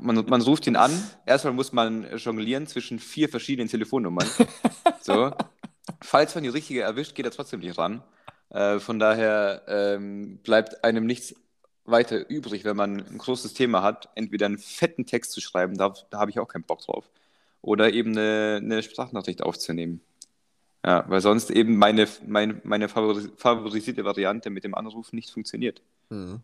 [0.00, 0.92] Man, man ruft ihn an.
[1.26, 4.28] Erstmal muss man jonglieren zwischen vier verschiedenen Telefonnummern.
[5.00, 5.32] So.
[6.00, 8.02] Falls man die richtige erwischt, geht er trotzdem nicht ran.
[8.50, 11.34] Äh, von daher ähm, bleibt einem nichts
[11.84, 15.92] weiter übrig, wenn man ein großes Thema hat, entweder einen fetten Text zu schreiben, da,
[16.10, 17.10] da habe ich auch keinen Bock drauf,
[17.60, 20.00] oder eben eine, eine Sprachnachricht aufzunehmen.
[20.84, 25.82] Ja, weil sonst eben meine, meine, meine favori- favorisierte Variante mit dem Anruf nicht funktioniert.
[26.10, 26.40] Mhm.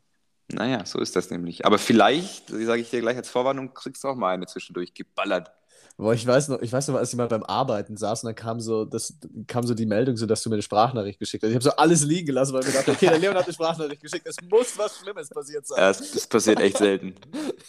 [0.53, 1.65] Naja, so ist das nämlich.
[1.65, 5.53] Aber vielleicht, sage ich dir gleich als Vorwarnung, kriegst du auch mal eine zwischendurch geballert.
[5.97, 8.35] Boah, ich weiß noch, ich weiß noch, als ich mal beim Arbeiten saß und dann
[8.35, 9.15] kam so, das,
[9.47, 11.51] kam so die Meldung, so, dass du mir eine Sprachnachricht geschickt hast.
[11.51, 13.53] Ich habe so alles liegen gelassen, weil ich mir dachte, okay, der Leon hat eine
[13.53, 15.79] Sprachnachricht geschickt, es muss was Schlimmes passiert sein.
[15.79, 17.15] Ja, das, das passiert echt selten.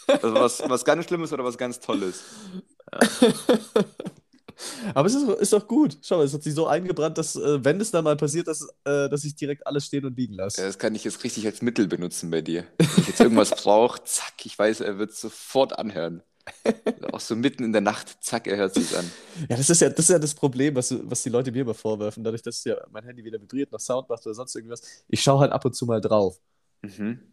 [0.06, 2.22] Also was, was ganz Schlimmes oder was ganz Tolles.
[4.94, 5.98] Aber es ist, ist doch gut.
[6.02, 8.62] Schau mal, es hat sich so eingebrannt, dass, äh, wenn es dann mal passiert, dass,
[8.84, 10.62] äh, dass ich direkt alles stehen und liegen Ja, lasse.
[10.62, 12.64] das kann ich jetzt richtig als Mittel benutzen bei dir.
[12.78, 16.22] Wenn ich jetzt irgendwas brauche, zack, ich weiß, er wird sofort anhören.
[17.12, 19.08] Auch so mitten in der Nacht, zack, er hört sich an.
[19.48, 21.74] Ja, das ist ja, das ist ja das Problem, was, was die Leute mir immer
[21.74, 24.82] vorwerfen, dadurch, dass ja mein Handy wieder vibriert, noch Sound macht oder sonst irgendwas.
[25.08, 26.40] Ich schaue halt ab und zu mal drauf.
[26.82, 27.31] Mhm.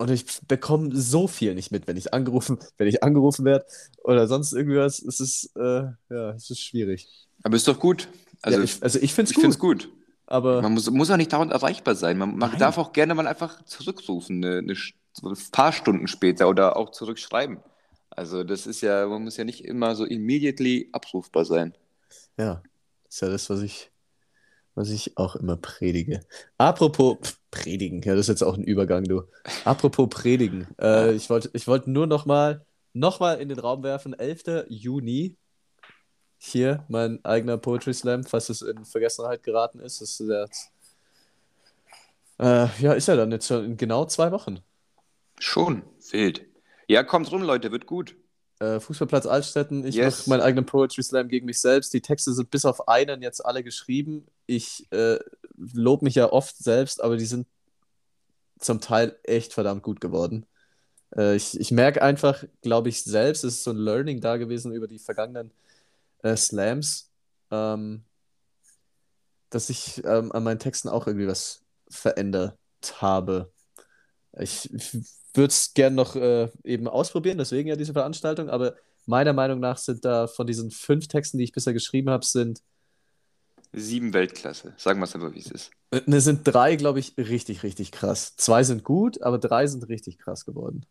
[0.00, 3.66] Und ich bekomme so viel nicht mit, wenn ich angerufen, wenn ich angerufen werde
[4.02, 4.98] oder sonst irgendwas.
[4.98, 7.06] Es ist, äh, ja, es ist schwierig.
[7.42, 8.08] Aber ist doch gut.
[8.40, 9.58] Also, ja, ich, also ich finde es gut.
[9.58, 9.92] gut.
[10.26, 12.16] Aber Man muss, muss auch nicht dauernd erreichbar sein.
[12.16, 16.78] Man, man darf auch gerne mal einfach zurückrufen, eine, eine, ein paar Stunden später oder
[16.78, 17.58] auch zurückschreiben.
[18.08, 21.74] Also das ist ja, man muss ja nicht immer so immediately abrufbar sein.
[22.38, 22.62] ja,
[23.04, 23.90] das ist ja das, was ich,
[24.80, 26.20] was ich auch immer predige.
[26.56, 27.18] Apropos
[27.50, 29.24] predigen, ja, das ist jetzt auch ein Übergang, du.
[29.64, 30.66] Apropos predigen.
[30.80, 32.64] Äh, ich wollte ich wollte nur noch mal,
[32.94, 34.66] noch mal in den Raum werfen, 11.
[34.68, 35.36] Juni.
[36.38, 40.00] Hier, mein eigener Poetry Slam, falls es in Vergessenheit geraten ist.
[40.00, 40.72] Das ist jetzt,
[42.38, 44.60] äh, ja, ist ja dann jetzt schon in genau zwei Wochen.
[45.38, 46.46] Schon, wild.
[46.88, 48.16] Ja, kommt rum, Leute, wird gut.
[48.60, 50.18] Äh, Fußballplatz Altstetten, ich Yes.
[50.20, 51.92] mache meinen eigenen Poetry Slam gegen mich selbst.
[51.94, 54.26] Die Texte sind bis auf einen jetzt alle geschrieben.
[54.46, 55.18] Ich äh,
[55.56, 57.46] lobe mich ja oft selbst, aber die sind
[58.58, 60.46] zum Teil echt verdammt gut geworden.
[61.16, 64.72] Äh, ich ich merke einfach, glaube ich, selbst, es ist so ein Learning da gewesen
[64.72, 65.52] über die vergangenen
[66.22, 67.10] äh, Slams,
[67.50, 68.04] ähm,
[69.50, 72.56] dass ich ähm, an meinen Texten auch irgendwie was verändert
[73.00, 73.52] habe.
[74.38, 74.98] Ich, ich
[75.34, 78.74] würde es gern noch äh, eben ausprobieren, deswegen ja diese Veranstaltung, aber
[79.06, 82.62] meiner Meinung nach sind da von diesen fünf Texten, die ich bisher geschrieben habe, sind,
[83.72, 84.74] Sieben Weltklasse.
[84.76, 85.70] Sagen wir es aber, wie es ist.
[85.92, 88.34] äh, ne, sind drei, glaube ich, richtig, richtig krass.
[88.36, 90.84] Zwei sind gut, aber drei sind richtig krass geworden.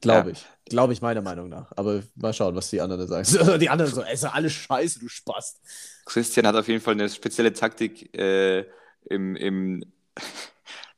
[0.00, 0.32] Glaube Ja.
[0.32, 0.46] ich.
[0.70, 1.70] Glaube ich meiner Meinung nach.
[1.76, 3.58] Aber mal schauen, was die anderen da sagen.
[3.60, 5.60] Die anderen so, ey, ist alles scheiße, du Spast.
[6.06, 8.64] Christian hat auf jeden Fall eine spezielle Taktik äh,
[9.10, 9.84] im, im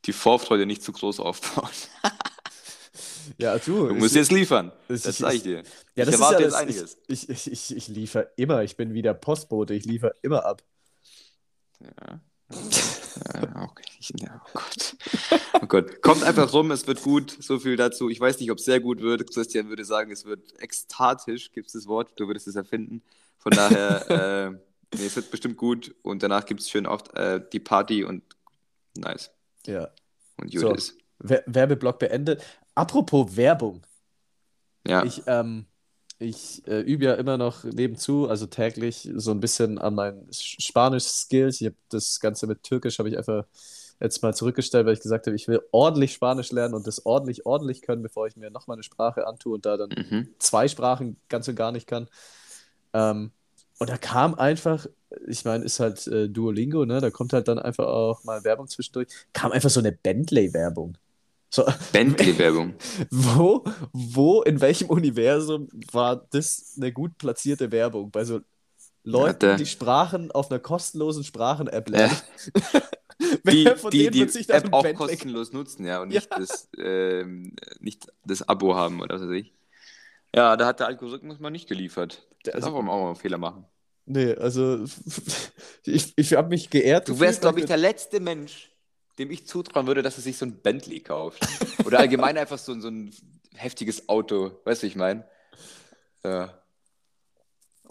[0.05, 1.69] die Vorfreude nicht zu groß aufbauen.
[3.39, 3.87] Ja, du.
[3.87, 4.71] Du ich- musst jetzt liefern.
[4.87, 5.57] ich- Das ich- sage ich dir.
[5.57, 5.63] Ja,
[5.95, 6.97] ich das ist erwarte ja jetzt einiges.
[7.07, 8.61] Ich, ich, ich, ich liefere immer.
[8.63, 9.73] Ich bin wie der Postbote.
[9.73, 10.61] Ich liefere immer ab.
[11.81, 12.19] Ja.
[13.33, 13.83] Ja, okay.
[14.19, 14.95] ja, oh Gott.
[15.61, 16.01] Oh Gott.
[16.03, 17.35] Kommt einfach rum, es wird gut.
[17.41, 18.09] So viel dazu.
[18.09, 19.27] Ich weiß nicht, ob es sehr gut wird.
[19.33, 22.11] Christian würde sagen, es wird ekstatisch, gibt es das Wort.
[22.17, 23.01] Du würdest es erfinden.
[23.39, 24.09] Von daher,
[24.93, 25.95] äh, nee, es wird bestimmt gut.
[26.03, 28.21] Und danach gibt es schön auch äh, die Party und
[28.95, 29.31] nice.
[29.67, 29.89] Ja.
[30.37, 30.73] Und gut So.
[30.73, 30.97] ist.
[31.19, 32.43] Wer- Werbeblock beendet.
[32.75, 33.85] Apropos Werbung.
[34.87, 35.03] Ja.
[35.03, 35.65] Ich, ähm,
[36.19, 40.61] ich äh, übe ja immer noch nebenzu, also täglich, so ein bisschen an meinen Sch-
[40.61, 41.61] Spanisch-Skills.
[41.61, 43.45] Ich habe das Ganze mit Türkisch habe ich einfach
[44.01, 47.45] jetzt mal zurückgestellt, weil ich gesagt habe, ich will ordentlich Spanisch lernen und das ordentlich,
[47.45, 50.27] ordentlich können, bevor ich mir nochmal eine Sprache antue und da dann Mhm.
[50.37, 52.09] zwei Sprachen ganz und gar nicht kann.
[52.93, 53.31] Ähm,
[53.79, 54.85] und da kam einfach,
[55.27, 57.01] ich meine, ist halt äh, Duolingo, ne?
[57.01, 59.07] Da kommt halt dann einfach auch mal Werbung zwischendurch.
[59.33, 60.97] Kam einfach so eine Bentley-Werbung.
[61.49, 61.63] So,
[61.93, 62.73] Bentley-Werbung.
[63.11, 63.63] wo,
[63.93, 68.11] wo, in welchem Universum war das eine gut platzierte Werbung?
[68.11, 68.41] Bei so
[69.03, 72.15] Leuten, da- die Sprachen auf einer kostenlosen Sprachen-App lernen.
[73.49, 76.01] Die, Wer von die, denen die wird sich da App auch Bentley kostenlos nutzen, ja,
[76.01, 76.19] und Ja.
[76.19, 79.53] nicht, das, ähm, nicht das Abo haben oder was weiß ich.
[80.35, 82.27] Ja, da hat der Algorithmus mal nicht geliefert.
[82.45, 83.65] Der- Da darf man auch mal einen Fehler machen.
[84.05, 84.85] Nee, also
[85.85, 87.07] ich, ich habe mich geehrt.
[87.09, 88.71] Du wärst, glaube ich, der letzte Mensch,
[89.17, 91.45] dem ich zutrauen würde, dass er sich so ein Bentley kauft.
[91.85, 93.11] Oder allgemein einfach so, ein- so ein
[93.55, 94.59] heftiges Auto.
[94.65, 95.25] Weißt du, ich meine?
[96.23, 96.61] Ja.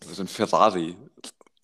[0.04, 0.96] Oder so ein Ferrari.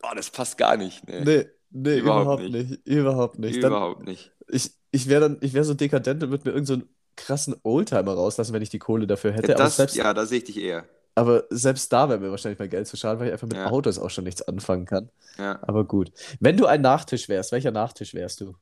[0.03, 1.07] Oh, das passt gar nicht.
[1.07, 2.71] Nee, Nee, nee, Überhaupt überhaupt, nicht.
[2.71, 2.87] nicht.
[2.87, 3.63] Überhaupt nicht.
[3.63, 4.33] Dann, überhaupt nicht.
[4.49, 7.55] ich ich wäre dann, ich wäre so dekadent und würde mir irgendeinen so einen krassen
[7.63, 9.53] Oldtimer rauslassen, wenn ich die Kohle dafür hätte.
[9.53, 10.89] Ja, das, selbst, ja, da sehe ich dich eher.
[11.15, 13.67] Aber selbst da wäre mir wahrscheinlich mein Geld zu schade, weil ich einfach mit Ja.
[13.67, 15.11] Autos auch schon nichts anfangen kann.
[15.39, 15.59] Ja.
[15.63, 16.13] Aber gut.
[16.41, 18.55] Wenn du ein Nachtisch wärst, welcher Nachtisch wärst du?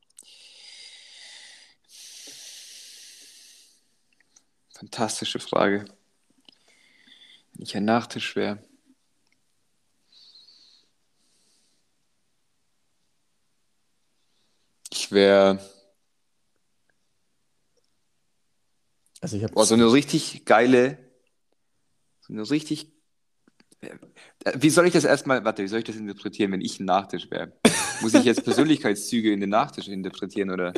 [4.70, 5.84] Fantastische Frage.
[7.54, 8.58] Wenn ich ein Nachtisch wäre.
[14.90, 15.58] Ich wäre
[19.20, 20.98] Also ich habe boah, so eine richtig geile,
[22.28, 22.92] so eine richtig.
[24.44, 26.84] äh, Wie soll ich das erstmal, warte, wie soll ich das interpretieren, wenn ich ein
[26.84, 27.52] Nachtisch wäre?
[27.98, 30.74] Muss ich jetzt Persönlichkeitszüge in den Nachtisch interpretieren oder?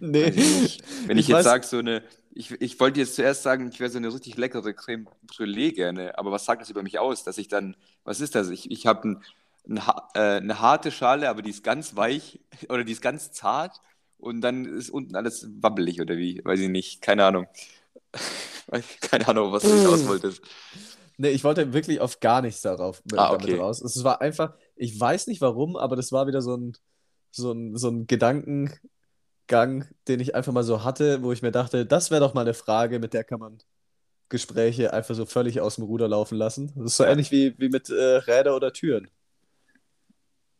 [0.00, 0.82] nee, nicht.
[1.06, 3.90] Wenn ich, Ich jetzt sage, so eine, ich, ich wollte jetzt zuerst sagen, ich wäre
[3.90, 7.38] so eine richtig leckere Creme Brûlée gerne, aber was sagt das über mich aus, dass
[7.38, 8.48] ich dann, was ist das?
[8.50, 9.22] Ich, ich habe ein,
[9.68, 13.32] ein, ha- äh, eine harte Schale, aber die ist ganz weich oder die ist ganz
[13.32, 13.80] zart
[14.18, 17.46] und dann ist unten alles wabbelig oder wie, weiß ich nicht, keine Ahnung.
[19.00, 19.86] Keine Ahnung, was du Mm.
[19.88, 20.42] raus wolltest.
[21.18, 23.56] nee, ich wollte wirklich auf gar nichts darauf Ah, damit okay.
[23.58, 23.80] raus.
[23.82, 26.72] Es war einfach, ich weiß nicht warum, aber das war wieder so ein,
[27.30, 28.80] so ein, so ein Gedankengang,
[30.08, 32.54] den ich einfach mal so hatte, wo ich mir dachte, das wäre doch mal eine
[32.54, 33.58] Frage, mit der kann man
[34.30, 36.72] Gespräche einfach so völlig aus dem Ruder laufen lassen.
[36.76, 39.10] Das ist so ähnlich wie, wie mit äh, Räder oder Türen.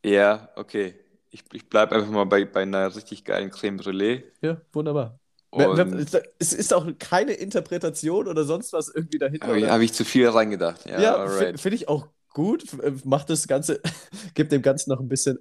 [0.04, 0.94] Ja, okay.
[1.30, 4.24] Ich, ich bleibe einfach mal bei, bei einer richtig geilen Creme Brûlée.
[4.42, 5.18] Ja, wunderbar.
[5.52, 9.48] Und Es ist auch keine Interpretation oder sonst was irgendwie dahinter.
[9.48, 10.86] habe ich, hab ich zu viel reingedacht.
[10.86, 11.28] Ja, Ja,
[11.58, 12.72] finde ich auch gut.
[12.82, 13.80] Äh, Macht das Ganze,
[14.34, 15.38] gibt dem Ganzen noch ein bisschen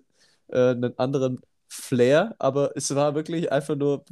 [0.50, 1.40] äh, einen anderen
[1.70, 4.04] Flair, aber es war wirklich einfach nur.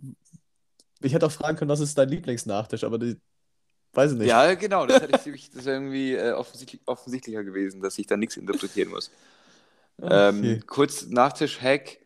[1.01, 3.17] Ich hätte auch fragen können, was ist dein Lieblingsnachtisch, aber die,
[3.93, 4.27] weiß ich nicht.
[4.29, 8.07] Ja, genau, das hätte ich ziemlich- das wäre irgendwie äh, offensichtlich, offensichtlicher gewesen, dass ich
[8.07, 9.11] da nichts interpretieren muss.
[10.01, 10.53] Okay.
[10.53, 11.97] Ähm, kurz Nachtisch-Hack.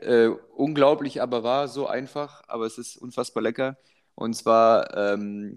[0.00, 3.76] Äh, unglaublich, aber wahr, so einfach, aber es ist unfassbar lecker.
[4.14, 5.56] Und zwar, ähm,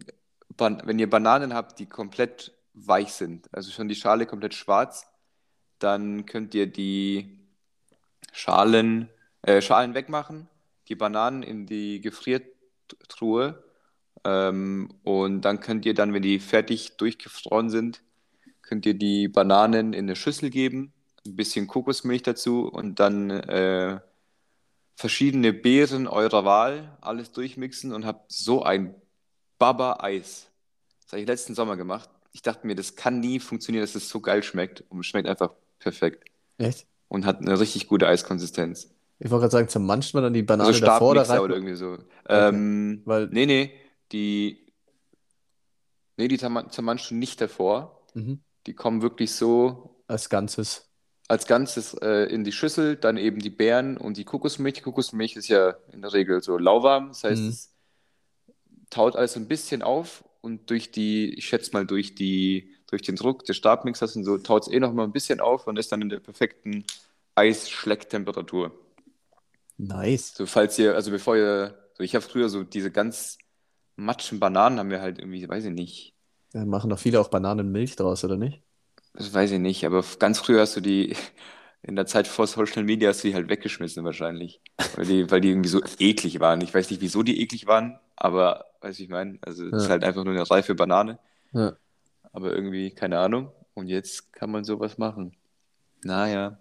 [0.57, 5.07] wenn ihr Bananen habt, die komplett weich sind, also schon die Schale komplett schwarz,
[5.79, 7.39] dann könnt ihr die
[8.31, 9.09] Schalen,
[9.41, 10.47] äh, Schalen wegmachen,
[10.87, 13.63] die Bananen in die Gefriertruhe
[14.23, 18.01] ähm, und dann könnt ihr dann, wenn die fertig durchgefroren sind,
[18.61, 20.93] könnt ihr die Bananen in eine Schüssel geben,
[21.25, 23.99] ein bisschen Kokosmilch dazu und dann äh,
[24.99, 28.93] verschiedene Beeren eurer Wahl, alles durchmixen und habt so ein
[29.57, 30.49] Baba-Eis.
[31.03, 32.09] Das habe ich letzten Sommer gemacht.
[32.33, 35.29] Ich dachte mir, das kann nie funktionieren, dass es so geil schmeckt und es schmeckt
[35.29, 36.85] einfach perfekt Echt?
[37.07, 38.89] und hat eine richtig gute Eiskonsistenz.
[39.19, 41.75] Ich wollte gerade sagen, zermanscht man dann die Banane Also davor oder reibt oder irgendwie
[41.75, 41.97] so.
[42.27, 43.71] Ähm, weil- nee, nee,
[44.11, 44.65] die,
[46.17, 48.05] nee, die zerma- zermanschst du nicht davor.
[48.15, 48.41] Mhm.
[48.67, 50.88] Die kommen wirklich so als Ganzes.
[51.29, 54.83] Als Ganzes äh, in die Schüssel, dann eben die Beeren und die Kokosmilch.
[54.83, 57.49] Kokosmilch ist ja in der Regel so lauwarm, das heißt, Mhm.
[57.49, 57.73] es
[58.89, 63.15] taut alles ein bisschen auf und durch die, ich schätze mal, durch die, durch den
[63.15, 65.91] Druck des Stabmixers und so taut es eh noch mal ein bisschen auf und ist
[65.91, 66.85] dann in der perfekten
[67.35, 68.71] Eisschlecktemperatur.
[69.79, 70.35] Nice.
[70.37, 73.37] So, falls ihr, also bevor ihr, so ich habe früher so diese ganz
[73.95, 76.15] matschen Bananen haben wir halt irgendwie, weiß ich nicht,
[76.51, 78.61] Da machen doch viele auch Bananenmilch draus, oder nicht?
[79.13, 81.15] Das weiß ich nicht, aber ganz früher hast du die,
[81.81, 84.61] in der Zeit vor Social Media hast du die halt weggeschmissen wahrscheinlich,
[84.95, 86.61] weil die, weil die irgendwie so eklig waren.
[86.61, 89.89] Ich weiß nicht, wieso die eklig waren, aber, weiß ich meine, also es ist Ja.
[89.91, 91.19] halt einfach nur eine reife Banane,
[91.53, 91.73] Ja.
[92.33, 93.51] aber irgendwie, keine Ahnung.
[93.75, 95.35] Und jetzt kann man sowas machen.
[96.03, 96.57] Naja.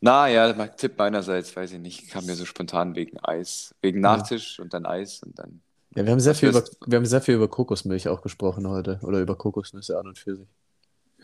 [0.00, 4.16] Naja, Tipp meinerseits, weiß ich nicht, kam mir so spontan wegen Eis, wegen Ja.
[4.16, 5.60] Nachtisch und dann Eis und dann.
[5.94, 8.98] Ja, wir haben sehr viel über, wir haben sehr viel über Kokosmilch auch gesprochen heute.
[9.02, 10.48] Oder über Kokosnüsse an und für sich.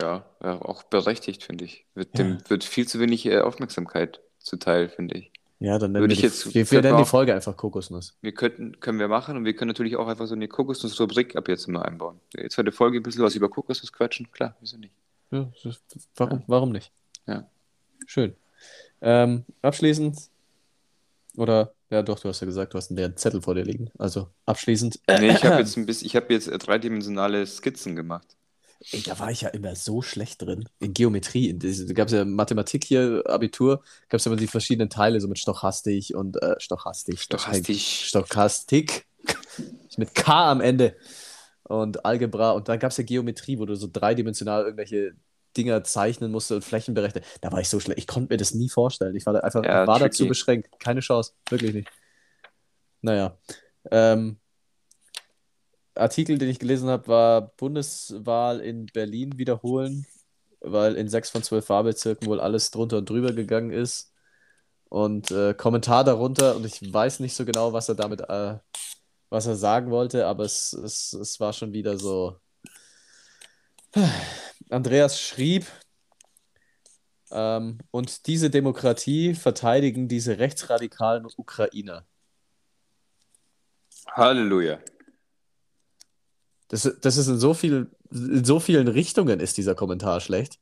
[0.01, 1.84] Ja, ja, auch berechtigt, finde ich.
[1.94, 2.24] Wird, Ja.
[2.24, 5.32] dem wird viel zu wenig äh, Aufmerksamkeit zuteil, finde ich.
[5.61, 8.16] Ja, dann Würde ich die, jetzt- wir, wir nennen die Folge einfach Kokosnuss.
[8.20, 11.49] Wir könnten, können wir machen und wir können natürlich auch einfach so eine Kokosnuss-Rubrik ab
[11.49, 12.20] jetzt mal einbauen.
[12.36, 14.94] Jetzt heute Folge ein bisschen was über Kokosnuss quatschen, klar, wieso nicht?
[15.32, 16.92] Ja, das ist- warum, warum nicht?
[17.26, 17.49] Ja.
[18.07, 18.34] Schön.
[19.01, 20.16] Ähm, abschließend,
[21.36, 23.90] oder, ja doch, du hast ja gesagt, du hast einen leeren Zettel vor dir liegen.
[23.99, 25.01] Also abschließend.
[25.09, 28.36] Nee, ich habe jetzt ein bisschen, ich habe jetzt dreidimensionale Skizzen gemacht.
[28.93, 30.68] Ey, da war ich ja immer so schlecht drin.
[30.79, 31.49] In Geometrie.
[31.51, 35.20] In diese- Da gab es ja Mathematik hier, Abitur, gab es immer die verschiedenen Teile,
[35.20, 37.18] so mit Stochastik und äh, Stochastik.
[37.18, 38.07] Stochastisch.
[38.09, 39.07] Stochastik.
[39.97, 40.97] mit K am Ende.
[41.64, 42.53] Und Algebra.
[42.53, 45.12] Und dann gab es ja Geometrie, wo du so dreidimensional irgendwelche
[45.57, 47.24] Dinger zeichnen musste und Flächen berechnen.
[47.41, 47.99] Da war ich so schlecht.
[47.99, 49.16] Ich konnte mir das nie vorstellen.
[49.16, 50.11] Ich war da einfach Ja, war tricky.
[50.11, 50.68] dazu beschränkt.
[50.79, 51.33] Keine Chance.
[51.51, 51.89] Wirklich nicht.
[53.03, 53.37] Naja.
[53.91, 54.39] Ähm,
[55.99, 60.07] Artikel, den ich gelesen habe, war Bundeswahl in Berlin wiederholen,
[60.61, 64.12] weil in sechs von zwölf Wahlbezirken wohl alles drunter und drüber gegangen ist.
[64.88, 68.59] Und äh, Kommentar darunter, und ich weiß nicht so genau, was er damit, äh,
[69.28, 72.36] was er sagen wollte, aber es, es, es war schon wieder so.
[74.70, 75.66] Andreas schrieb,
[77.30, 82.07] ähm, und diese Demokratie verteidigen diese rechtsradikalen Ukrainer.
[84.12, 84.78] Halleluja.
[86.69, 90.59] Das, das ist in so viel, in so vielen Richtungen ist dieser Kommentar schlecht,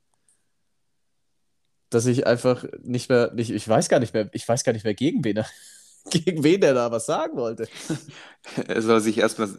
[1.91, 4.85] dass ich einfach nicht mehr, nicht, ich weiß gar nicht mehr, ich weiß gar nicht
[4.85, 5.47] mehr, gegen wen er,
[6.11, 7.69] gegen wen der da was sagen wollte.
[8.69, 9.51] Er soll sich erstmal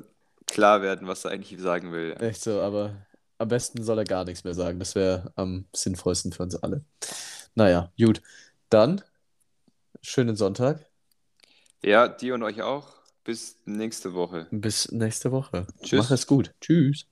[0.46, 2.16] klar werden, was er eigentlich sagen will.
[2.20, 3.06] Echt so, aber
[3.38, 4.80] am besten soll er gar nichts mehr sagen.
[4.80, 6.84] Das wäre am sinnvollsten für uns alle.
[7.56, 8.22] Naja, gut.
[8.70, 9.02] Dann
[10.02, 10.86] schönen Sonntag.
[11.84, 12.97] Ja, dir und euch auch.
[13.28, 14.48] Bis nächste Woche.
[14.52, 15.68] Bis nächste Woche.
[15.82, 16.00] Tschüss.
[16.00, 16.56] Mach es gut.
[16.62, 17.08] Tschüss.